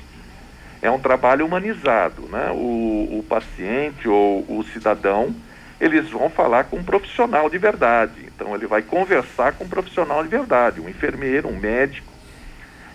É 0.81 0.89
um 0.91 0.99
trabalho 0.99 1.45
humanizado. 1.45 2.23
Né? 2.23 2.49
O, 2.51 3.19
o 3.19 3.25
paciente 3.27 4.07
ou 4.07 4.39
o 4.47 4.63
cidadão, 4.73 5.35
eles 5.79 6.09
vão 6.09 6.29
falar 6.29 6.65
com 6.65 6.77
um 6.77 6.83
profissional 6.83 7.49
de 7.49 7.57
verdade. 7.57 8.25
Então, 8.25 8.53
ele 8.55 8.67
vai 8.67 8.81
conversar 8.81 9.53
com 9.53 9.63
um 9.63 9.69
profissional 9.69 10.23
de 10.23 10.29
verdade, 10.29 10.79
um 10.79 10.89
enfermeiro, 10.89 11.47
um 11.47 11.57
médico, 11.57 12.11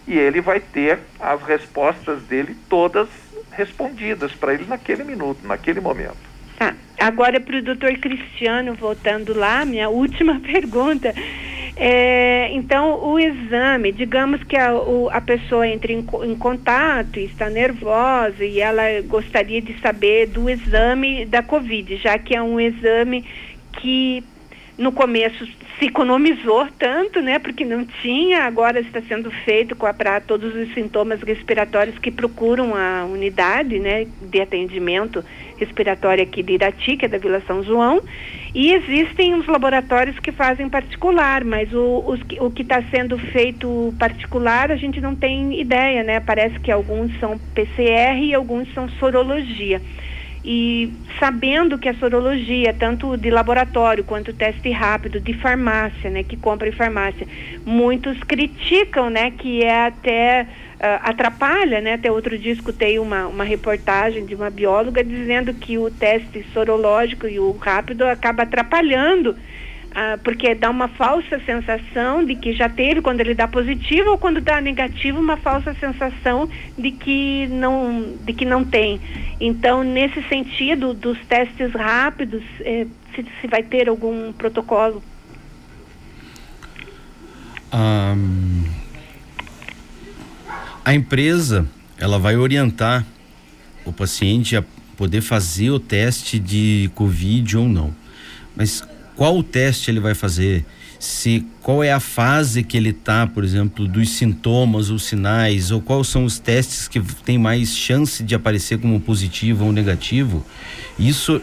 e 0.06 0.18
ele 0.18 0.40
vai 0.40 0.60
ter 0.60 0.98
as 1.20 1.42
respostas 1.42 2.22
dele 2.22 2.56
todas 2.68 3.08
respondidas 3.52 4.32
para 4.32 4.54
ele 4.54 4.64
naquele 4.64 5.04
minuto, 5.04 5.46
naquele 5.46 5.80
momento. 5.80 6.16
Tá. 6.58 6.74
Agora 6.98 7.40
para 7.40 7.58
o 7.58 7.62
doutor 7.62 7.92
Cristiano, 7.98 8.74
voltando 8.74 9.36
lá, 9.36 9.64
minha 9.64 9.88
última 9.88 10.38
pergunta. 10.40 11.14
É, 11.74 12.52
então, 12.52 13.02
o 13.02 13.18
exame, 13.18 13.92
digamos 13.92 14.42
que 14.44 14.56
a, 14.56 14.74
o, 14.74 15.08
a 15.10 15.20
pessoa 15.22 15.66
entre 15.66 15.94
em, 15.94 16.06
em, 16.24 16.36
contato 16.36 17.18
e 17.18 17.24
está 17.24 17.48
nervosa 17.48 18.44
e 18.44 18.60
ela 18.60 18.82
gostaria 19.06 19.62
de 19.62 19.80
saber 19.80 20.26
do 20.26 20.50
exame 20.50 21.24
da 21.24 21.42
Covid, 21.42 21.96
já 21.96 22.18
que 22.18 22.36
é 22.36 22.42
um 22.42 22.60
exame 22.60 23.24
que 23.80 24.22
no 24.78 24.90
começo 24.90 25.46
se 25.78 25.86
economizou 25.86 26.66
tanto, 26.78 27.20
né? 27.20 27.38
Porque 27.38 27.64
não 27.64 27.84
tinha, 27.84 28.44
agora 28.44 28.80
está 28.80 29.00
sendo 29.02 29.30
feito 29.30 29.76
para 29.76 30.20
todos 30.20 30.54
os 30.54 30.72
sintomas 30.74 31.20
respiratórios 31.22 31.98
que 31.98 32.10
procuram 32.10 32.74
a 32.74 33.04
unidade, 33.04 33.78
né? 33.78 34.06
De 34.22 34.40
atendimento 34.40 35.24
respiratório 35.58 36.24
aqui 36.24 36.42
de 36.42 36.54
Irati, 36.54 36.96
que 36.96 37.06
é 37.06 37.08
da 37.08 37.18
Vila 37.18 37.42
São 37.46 37.62
João. 37.62 38.02
E 38.54 38.72
existem 38.72 39.34
os 39.34 39.46
laboratórios 39.46 40.18
que 40.18 40.32
fazem 40.32 40.68
particular, 40.68 41.44
mas 41.44 41.72
o, 41.72 42.04
os, 42.06 42.20
o 42.40 42.50
que 42.50 42.62
está 42.62 42.82
sendo 42.90 43.18
feito 43.18 43.94
particular 43.98 44.70
a 44.70 44.76
gente 44.76 45.00
não 45.00 45.14
tem 45.14 45.60
ideia, 45.60 46.02
né? 46.02 46.20
Parece 46.20 46.58
que 46.60 46.70
alguns 46.70 47.18
são 47.18 47.38
PCR 47.54 48.18
e 48.20 48.34
alguns 48.34 48.72
são 48.74 48.88
sorologia 48.88 49.80
e 50.44 51.00
sabendo 51.20 51.78
que 51.78 51.88
a 51.88 51.94
sorologia, 51.94 52.74
tanto 52.74 53.16
de 53.16 53.30
laboratório 53.30 54.02
quanto 54.02 54.32
teste 54.32 54.70
rápido 54.70 55.20
de 55.20 55.34
farmácia, 55.34 56.10
né, 56.10 56.24
que 56.24 56.36
compra 56.36 56.68
em 56.68 56.72
farmácia, 56.72 57.26
muitos 57.64 58.18
criticam, 58.24 59.08
né, 59.08 59.30
que 59.30 59.62
é 59.62 59.86
até 59.86 60.42
uh, 60.42 60.98
atrapalha, 61.02 61.80
né, 61.80 61.94
até 61.94 62.10
outro 62.10 62.36
dia 62.36 62.52
escutei 62.52 62.98
uma, 62.98 63.28
uma 63.28 63.44
reportagem 63.44 64.26
de 64.26 64.34
uma 64.34 64.50
bióloga 64.50 65.04
dizendo 65.04 65.54
que 65.54 65.78
o 65.78 65.90
teste 65.90 66.44
sorológico 66.52 67.28
e 67.28 67.38
o 67.38 67.52
rápido 67.52 68.02
acaba 68.02 68.42
atrapalhando 68.42 69.36
ah, 69.94 70.18
porque 70.22 70.54
dá 70.54 70.70
uma 70.70 70.88
falsa 70.88 71.40
sensação 71.44 72.24
de 72.24 72.34
que 72.34 72.52
já 72.52 72.68
teve 72.68 73.00
quando 73.00 73.20
ele 73.20 73.34
dá 73.34 73.46
positivo 73.46 74.10
ou 74.10 74.18
quando 74.18 74.40
dá 74.40 74.60
negativo 74.60 75.18
uma 75.18 75.36
falsa 75.36 75.74
sensação 75.74 76.48
de 76.78 76.90
que 76.90 77.46
não 77.48 78.14
de 78.24 78.32
que 78.32 78.44
não 78.44 78.64
tem 78.64 79.00
então 79.40 79.82
nesse 79.82 80.22
sentido 80.24 80.94
dos 80.94 81.18
testes 81.26 81.72
rápidos 81.72 82.42
eh, 82.60 82.86
se, 83.14 83.24
se, 83.40 83.46
vai 83.46 83.62
ter 83.62 83.88
algum 83.88 84.32
protocolo 84.32 85.02
um, 87.72 88.64
a 90.84 90.94
empresa 90.94 91.66
ela 91.98 92.18
vai 92.18 92.36
orientar 92.36 93.06
o 93.84 93.92
paciente 93.92 94.56
a 94.56 94.64
poder 94.96 95.20
fazer 95.20 95.70
o 95.70 95.80
teste 95.80 96.38
de 96.38 96.90
Covid 96.94 97.56
ou 97.56 97.68
não. 97.68 97.94
Mas 98.54 98.86
qual 99.16 99.36
o 99.36 99.42
teste 99.42 99.90
ele 99.90 100.00
vai 100.00 100.14
fazer? 100.14 100.64
Se 100.98 101.44
qual 101.60 101.82
é 101.82 101.92
a 101.92 101.98
fase 101.98 102.62
que 102.62 102.76
ele 102.76 102.90
está, 102.90 103.26
por 103.26 103.42
exemplo, 103.42 103.88
dos 103.88 104.10
sintomas 104.10 104.88
ou 104.88 104.98
sinais, 104.98 105.70
ou 105.70 105.80
quais 105.80 106.06
são 106.06 106.24
os 106.24 106.38
testes 106.38 106.86
que 106.86 107.00
tem 107.24 107.38
mais 107.38 107.76
chance 107.76 108.22
de 108.22 108.34
aparecer 108.34 108.78
como 108.78 109.00
positivo 109.00 109.64
ou 109.64 109.72
negativo? 109.72 110.46
Isso 110.98 111.42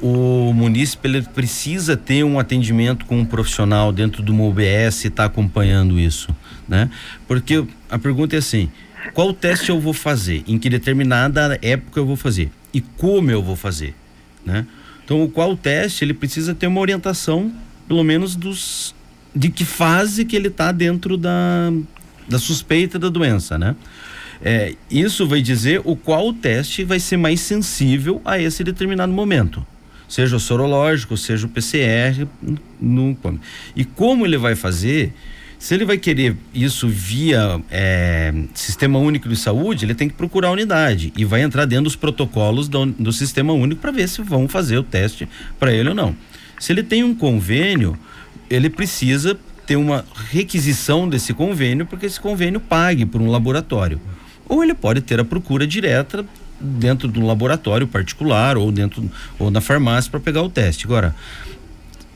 o 0.00 0.52
munícipe 0.52 1.08
ele 1.08 1.22
precisa 1.22 1.96
ter 1.96 2.24
um 2.24 2.38
atendimento 2.38 3.06
com 3.06 3.20
um 3.20 3.24
profissional 3.24 3.90
dentro 3.90 4.22
do 4.22 4.34
UBS 4.34 5.04
e 5.04 5.08
está 5.08 5.24
acompanhando 5.24 5.98
isso, 5.98 6.28
né? 6.68 6.90
Porque 7.26 7.64
a 7.90 7.98
pergunta 7.98 8.36
é 8.36 8.38
assim: 8.38 8.70
qual 9.14 9.32
teste 9.32 9.70
eu 9.70 9.80
vou 9.80 9.92
fazer? 9.92 10.44
Em 10.46 10.58
que 10.58 10.68
determinada 10.68 11.58
época 11.62 11.98
eu 11.98 12.06
vou 12.06 12.16
fazer? 12.16 12.50
E 12.72 12.80
como 12.80 13.30
eu 13.30 13.42
vou 13.42 13.56
fazer, 13.56 13.94
né? 14.44 14.66
Então, 15.04 15.28
qual 15.28 15.56
teste 15.56 16.04
ele 16.04 16.14
precisa 16.14 16.54
ter 16.54 16.66
uma 16.66 16.80
orientação, 16.80 17.52
pelo 17.86 18.02
menos 18.02 18.34
dos 18.34 18.94
de 19.36 19.50
que 19.50 19.64
fase 19.64 20.24
que 20.24 20.36
ele 20.36 20.48
está 20.48 20.70
dentro 20.70 21.16
da, 21.16 21.72
da 22.28 22.38
suspeita 22.38 22.98
da 22.98 23.08
doença, 23.08 23.58
né? 23.58 23.74
É, 24.40 24.74
isso 24.90 25.26
vai 25.26 25.42
dizer 25.42 25.80
o 25.84 25.96
qual 25.96 26.32
teste 26.32 26.84
vai 26.84 27.00
ser 27.00 27.16
mais 27.16 27.40
sensível 27.40 28.20
a 28.24 28.38
esse 28.38 28.62
determinado 28.62 29.12
momento 29.12 29.66
seja 30.08 30.36
o 30.36 30.40
sorológico, 30.40 31.16
seja 31.16 31.46
o 31.46 31.48
PCR, 31.48 32.26
no, 32.80 33.16
e 33.74 33.84
como 33.84 34.24
ele 34.24 34.36
vai 34.36 34.54
fazer, 34.54 35.12
se 35.58 35.74
ele 35.74 35.84
vai 35.84 35.96
querer 35.96 36.36
isso 36.52 36.88
via 36.88 37.60
é, 37.70 38.32
Sistema 38.54 38.98
Único 38.98 39.28
de 39.28 39.36
Saúde, 39.36 39.84
ele 39.84 39.94
tem 39.94 40.08
que 40.08 40.14
procurar 40.14 40.48
a 40.48 40.52
unidade 40.52 41.12
e 41.16 41.24
vai 41.24 41.42
entrar 41.42 41.64
dentro 41.64 41.84
dos 41.84 41.96
protocolos 41.96 42.68
do, 42.68 42.86
do 42.86 43.12
Sistema 43.12 43.52
Único 43.52 43.80
para 43.80 43.90
ver 43.90 44.08
se 44.08 44.22
vão 44.22 44.48
fazer 44.48 44.78
o 44.78 44.82
teste 44.82 45.28
para 45.58 45.72
ele 45.72 45.88
ou 45.88 45.94
não. 45.94 46.14
Se 46.58 46.72
ele 46.72 46.82
tem 46.82 47.02
um 47.02 47.14
convênio, 47.14 47.98
ele 48.50 48.68
precisa 48.68 49.38
ter 49.66 49.76
uma 49.76 50.04
requisição 50.30 51.08
desse 51.08 51.32
convênio 51.32 51.86
porque 51.86 52.06
esse 52.06 52.20
convênio 52.20 52.60
pague 52.60 53.06
por 53.06 53.20
um 53.20 53.30
laboratório. 53.30 54.00
Ou 54.48 54.62
ele 54.62 54.74
pode 54.74 55.00
ter 55.00 55.18
a 55.18 55.24
procura 55.24 55.66
direta 55.66 56.24
dentro 56.60 57.08
do 57.08 57.24
laboratório 57.24 57.86
particular 57.86 58.56
ou 58.56 58.70
dentro 58.70 59.10
ou 59.38 59.50
na 59.50 59.60
farmácia 59.60 60.10
para 60.10 60.20
pegar 60.20 60.42
o 60.42 60.48
teste. 60.48 60.86
Agora, 60.86 61.14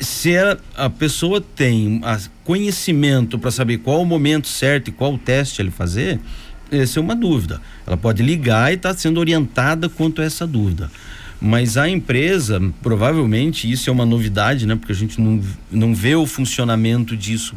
se 0.00 0.36
a, 0.36 0.56
a 0.76 0.90
pessoa 0.90 1.40
tem 1.40 2.00
a, 2.04 2.18
conhecimento 2.44 3.38
para 3.38 3.50
saber 3.50 3.78
qual 3.78 4.02
o 4.02 4.06
momento 4.06 4.48
certo 4.48 4.88
e 4.88 4.92
qual 4.92 5.14
o 5.14 5.18
teste 5.18 5.60
ele 5.60 5.70
fazer, 5.70 6.20
essa 6.70 6.98
é 6.98 7.02
uma 7.02 7.16
dúvida. 7.16 7.60
Ela 7.86 7.96
pode 7.96 8.22
ligar 8.22 8.70
e 8.70 8.74
está 8.74 8.94
sendo 8.94 9.18
orientada 9.18 9.88
quanto 9.88 10.20
a 10.20 10.24
essa 10.24 10.46
dúvida. 10.46 10.90
Mas 11.40 11.76
a 11.76 11.88
empresa, 11.88 12.60
provavelmente, 12.82 13.70
isso 13.70 13.88
é 13.88 13.92
uma 13.92 14.04
novidade, 14.04 14.66
né? 14.66 14.74
Porque 14.74 14.92
a 14.92 14.94
gente 14.94 15.20
não, 15.20 15.40
não 15.70 15.94
vê 15.94 16.14
o 16.14 16.26
funcionamento 16.26 17.16
disso 17.16 17.54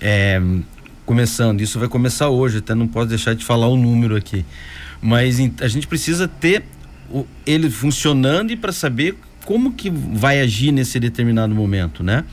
é, 0.00 0.40
começando. 1.06 1.60
Isso 1.60 1.78
vai 1.78 1.88
começar 1.88 2.28
hoje, 2.28 2.58
até 2.58 2.74
não 2.74 2.88
posso 2.88 3.08
deixar 3.08 3.34
de 3.34 3.44
falar 3.44 3.68
o 3.68 3.76
número 3.76 4.16
aqui. 4.16 4.44
Mas 5.00 5.38
a 5.60 5.68
gente 5.68 5.86
precisa 5.86 6.26
ter 6.26 6.64
o, 7.08 7.24
ele 7.46 7.70
funcionando 7.70 8.50
e 8.50 8.56
para 8.56 8.72
saber 8.72 9.16
como 9.44 9.72
que 9.72 9.90
vai 9.90 10.40
agir 10.40 10.72
nesse 10.72 10.98
determinado 10.98 11.54
momento, 11.54 12.02
né? 12.02 12.24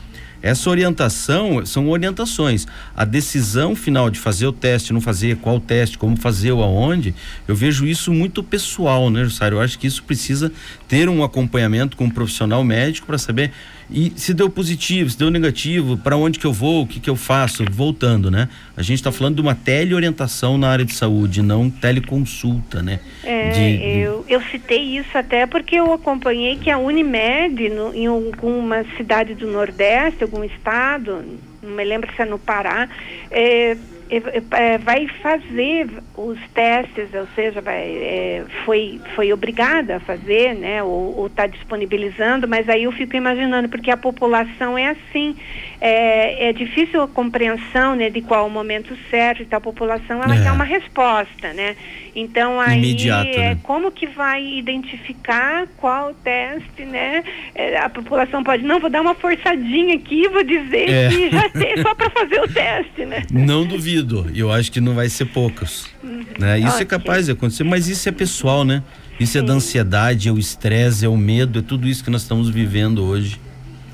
Essa 0.42 0.70
orientação 0.70 1.66
são 1.66 1.90
orientações. 1.90 2.66
A 2.96 3.04
decisão 3.04 3.76
final 3.76 4.10
de 4.10 4.18
fazer 4.18 4.48
o 4.48 4.54
teste, 4.54 4.94
não 4.94 5.02
fazer, 5.02 5.36
qual 5.38 5.60
teste, 5.60 5.98
como 5.98 6.16
fazer 6.16 6.54
ou 6.54 6.64
aonde, 6.64 7.14
eu 7.48 7.56
vejo 7.56 7.86
isso 7.86 8.14
muito 8.14 8.42
pessoal, 8.42 9.10
né, 9.10 9.24
Jussário? 9.26 9.58
Eu 9.58 9.62
acho 9.62 9.78
que 9.78 9.86
isso 9.86 10.02
precisa 10.04 10.52
ter 10.88 11.10
um 11.10 11.24
acompanhamento 11.24 11.98
com 11.98 12.06
um 12.06 12.10
profissional 12.10 12.64
médico 12.64 13.06
para 13.06 13.18
saber 13.18 13.52
e 13.92 14.14
se 14.16 14.34
deu 14.34 14.50
positivo, 14.50 15.10
se 15.10 15.18
deu 15.18 15.32
negativo, 15.32 15.98
para 15.98 16.16
onde 16.16 16.38
que 16.38 16.46
eu 16.46 16.54
vou, 16.54 16.84
o 16.84 16.88
que 16.88 17.00
que 17.00 17.10
eu 17.10 17.16
faço, 17.16 17.64
voltando, 17.72 18.30
né? 18.30 18.48
A 18.78 18.82
gente 18.82 19.00
está 19.00 19.12
falando 19.12 19.36
de 19.36 19.42
uma 19.42 19.56
teleorientação 19.56 20.58
na 20.58 20.70
área 20.70 20.86
de 20.86 20.94
saúde, 20.94 21.42
não 21.42 21.70
teleconsulta, 21.70 22.84
né? 22.84 23.00
É, 23.24 23.50
de, 23.50 24.00
eu, 24.00 24.26
eu 24.28 24.42
citei 24.44 24.98
isso 24.98 25.18
até 25.18 25.46
porque 25.48 25.76
eu 25.76 25.92
acompanhei 25.92 26.58
que 26.58 26.70
a 26.70 26.78
Unimed, 26.78 27.70
no, 27.70 27.94
em 27.96 28.06
alguma 28.06 28.86
cidade 28.96 29.34
do 29.34 29.48
Nordeste, 29.48 30.24
algum 30.24 30.44
estado, 30.44 31.24
não 31.62 31.72
me 31.72 31.84
lembro 31.84 32.10
se 32.16 32.22
é 32.22 32.26
no 32.26 32.38
Pará, 32.38 32.88
é, 33.32 33.72
é, 33.72 33.78
vai 34.84 35.08
fazer 35.22 35.88
os 36.18 36.40
testes, 36.54 37.14
ou 37.14 37.28
seja, 37.36 37.62
vai, 37.62 37.84
é, 37.84 38.44
foi, 38.66 39.00
foi 39.16 39.32
obrigada 39.32 39.98
a 39.98 40.00
fazer, 40.00 40.56
né, 40.56 40.82
ou 40.82 41.28
está 41.28 41.46
disponibilizando, 41.46 42.48
mas 42.48 42.68
aí 42.68 42.84
eu 42.84 42.92
fico 42.92 43.16
imaginando, 43.16 43.70
porque 43.70 43.92
a 43.92 43.98
população 43.98 44.78
é 44.78 44.88
assim, 44.88 45.36
é, 45.80 46.50
é 46.50 46.54
difícil 46.54 47.02
a 47.02 47.08
compreensão 47.08 47.96
né, 47.96 48.10
de 48.10 48.22
qual 48.22 48.48
o 48.48 48.50
momento 48.50 48.98
certo, 49.10 49.44
então 49.44 49.58
a 49.58 49.62
população 49.62 50.22
ela 50.24 50.36
é. 50.36 50.44
quer 50.44 50.52
uma 50.52 50.66
resposta, 50.66 51.54
né? 51.54 51.76
Então 52.16 52.60
aí 52.60 52.80
Imediato, 52.80 53.30
é, 53.30 53.50
né? 53.50 53.58
como 53.64 53.92
que 53.92 54.06
vai 54.08 54.46
identificar 54.46 55.68
qual 55.78 56.14
teste, 56.16 56.84
né? 56.84 57.24
É, 57.56 57.78
a 57.78 57.90
população 57.90 58.44
pode, 58.44 58.64
não, 58.64 58.80
vou 58.80 58.90
dar 58.90 59.02
uma 59.02 59.14
forçadinha 59.14 59.96
aqui, 59.96 60.28
vou 60.28 60.44
dizer 60.44 60.90
é. 60.90 61.10
que 61.10 61.30
já 61.30 61.50
sei 61.56 61.78
só 61.82 61.96
para 61.96 62.10
fazer 62.10 62.42
o 62.42 62.48
teste, 62.48 63.06
né? 63.06 63.24
Não 63.32 63.66
duvido, 63.66 63.99
eu 64.34 64.52
acho 64.52 64.72
que 64.72 64.82
não 64.82 64.94
vai 64.94 65.10
ser 65.10 65.26
poucos. 65.26 65.88
Uhum. 66.04 66.24
Né? 66.40 66.60
Isso 66.60 66.68
é 66.68 66.72
okay. 66.72 66.82
é 66.82 66.86
capaz 66.86 67.26
de 67.26 67.32
acontecer, 67.32 67.64
mas 67.64 67.88
isso 67.88 68.08
é 68.08 68.12
pessoal, 68.12 68.64
né? 68.64 68.84
Isso 69.20 69.34
Sim. 69.34 69.40
é 69.40 69.42
da 69.42 69.54
ansiedade, 69.54 70.30
é 70.30 70.32
o 70.32 70.40
estresse, 70.40 71.06
é 71.06 71.10
o 71.10 71.18
medo, 71.18 71.60
é 71.60 71.62
tudo 71.62 71.88
isso 71.88 72.04
que 72.04 72.10
nós 72.10 72.22
estamos 72.22 72.50
vivendo 72.50 73.04
hoje. 73.04 73.40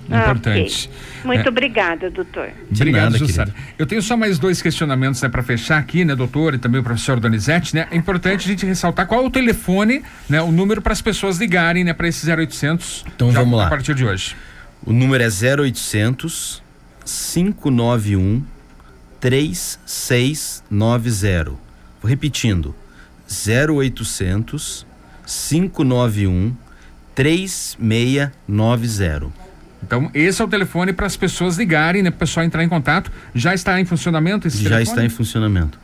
Importante. 0.08 0.88
Okay. 0.88 1.26
Muito 1.26 1.46
é. 1.46 1.50
obrigada, 1.50 2.12
doutor. 2.12 2.50
Obrigado, 2.70 3.18
Jussara. 3.18 3.54
Eu 3.78 3.88
tenho 3.88 4.02
só 4.02 4.16
mais 4.16 4.38
dois 4.38 4.62
questionamentos 4.62 5.20
né, 5.22 5.30
para 5.30 5.42
fechar 5.42 5.80
aqui, 5.80 6.06
né, 6.06 6.16
doutor, 6.16 6.54
e 6.54 6.58
também 6.60 6.80
o 6.80 6.84
professor 6.84 7.20
Donizete, 7.20 7.74
né? 7.74 7.88
É 7.90 7.96
importante 7.96 8.46
a 8.46 8.48
gente 8.48 8.66
ressaltar 8.66 9.08
qual 9.08 9.24
é 9.24 9.26
o 9.26 9.32
telefone, 9.32 10.04
né, 10.30 10.40
o 10.42 10.52
número 10.52 10.82
para 10.82 10.94
as 10.94 11.02
pessoas 11.02 11.40
ligarem, 11.40 11.84
né, 11.84 11.92
para 11.94 12.08
esse 12.08 12.30
0800. 12.32 13.04
Então 13.16 13.32
vamos 13.32 13.58
lá. 13.58 13.66
A 13.66 13.70
partir 13.70 13.96
de 13.96 14.06
hoje. 14.06 14.36
O 14.86 14.94
número 14.94 15.24
é 15.24 15.28
0800 15.28 16.64
591 17.06 18.44
3690. 19.26 21.54
Vou 22.00 22.08
repetindo. 22.08 22.76
0800 23.28 24.86
591 25.26 26.56
3690. 27.16 29.32
Então, 29.82 30.12
esse 30.14 30.40
é 30.42 30.46
o 30.46 30.48
telefone 30.48 30.94
para 30.94 31.08
as 31.08 31.18
pessoas 31.18 31.58
ligarem, 31.58 32.04
né? 32.04 32.12
Para 32.12 32.18
o 32.18 32.20
pessoal 32.20 32.46
entrar 32.46 32.64
em 32.64 32.70
contato. 32.70 33.12
Já 33.34 33.56
está 33.56 33.82
em 33.82 33.86
funcionamento 33.86 34.48
esse 34.48 34.58
Já 34.58 34.70
telefone? 34.70 34.90
está 34.90 35.04
em 35.04 35.10
funcionamento. 35.10 35.80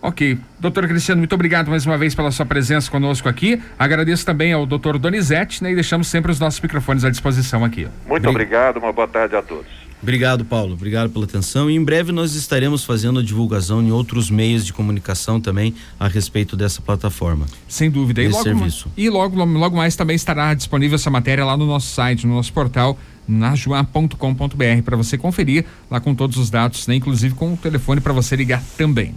Ok. 0.00 0.38
Doutor 0.58 0.88
Cristiano, 0.88 1.18
muito 1.18 1.34
obrigado 1.34 1.68
mais 1.68 1.84
uma 1.84 1.98
vez 1.98 2.14
pela 2.14 2.30
sua 2.30 2.46
presença 2.46 2.90
conosco 2.90 3.28
aqui. 3.28 3.60
Agradeço 3.78 4.24
também 4.24 4.54
ao 4.54 4.64
doutor 4.64 4.98
Donizete, 4.98 5.62
né? 5.62 5.72
E 5.72 5.74
deixamos 5.74 6.08
sempre 6.08 6.32
os 6.32 6.40
nossos 6.40 6.60
microfones 6.60 7.04
à 7.04 7.10
disposição 7.10 7.62
aqui. 7.62 7.86
Muito 8.06 8.26
obrigado, 8.26 8.78
uma 8.78 8.90
boa 8.92 9.06
tarde 9.06 9.36
a 9.36 9.42
todos. 9.42 9.85
Obrigado, 10.02 10.44
Paulo. 10.44 10.74
Obrigado 10.74 11.10
pela 11.10 11.24
atenção. 11.24 11.70
E 11.70 11.74
em 11.74 11.82
breve 11.82 12.12
nós 12.12 12.34
estaremos 12.34 12.84
fazendo 12.84 13.18
a 13.18 13.22
divulgação 13.22 13.82
em 13.82 13.90
outros 13.90 14.30
meios 14.30 14.64
de 14.64 14.72
comunicação 14.72 15.40
também 15.40 15.74
a 15.98 16.06
respeito 16.06 16.56
dessa 16.56 16.80
plataforma. 16.80 17.46
Sem 17.68 17.90
dúvida. 17.90 18.22
E 18.22 18.28
logo, 18.28 18.42
serviço. 18.42 18.90
e 18.96 19.08
logo, 19.08 19.42
logo 19.44 19.76
mais 19.76 19.96
também 19.96 20.14
estará 20.16 20.54
disponível 20.54 20.96
essa 20.96 21.10
matéria 21.10 21.44
lá 21.44 21.56
no 21.56 21.66
nosso 21.66 21.92
site, 21.92 22.26
no 22.26 22.34
nosso 22.34 22.52
portal 22.52 22.98
najuá.com.br 23.28 24.82
para 24.84 24.96
você 24.96 25.18
conferir 25.18 25.64
lá 25.90 25.98
com 25.98 26.14
todos 26.14 26.36
os 26.36 26.48
dados, 26.48 26.86
né? 26.86 26.94
inclusive 26.94 27.34
com 27.34 27.54
o 27.54 27.56
telefone 27.56 28.00
para 28.00 28.12
você 28.12 28.36
ligar 28.36 28.62
também. 28.76 29.14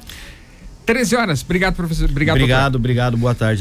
13 0.85 1.15
horas. 1.15 1.43
Obrigado, 1.43 1.75
professor. 1.75 2.09
Obrigado, 2.09 2.37
Obrigado, 2.37 2.61
doutor. 2.63 2.77
obrigado. 2.79 3.17
Boa 3.17 3.35
tarde. 3.35 3.57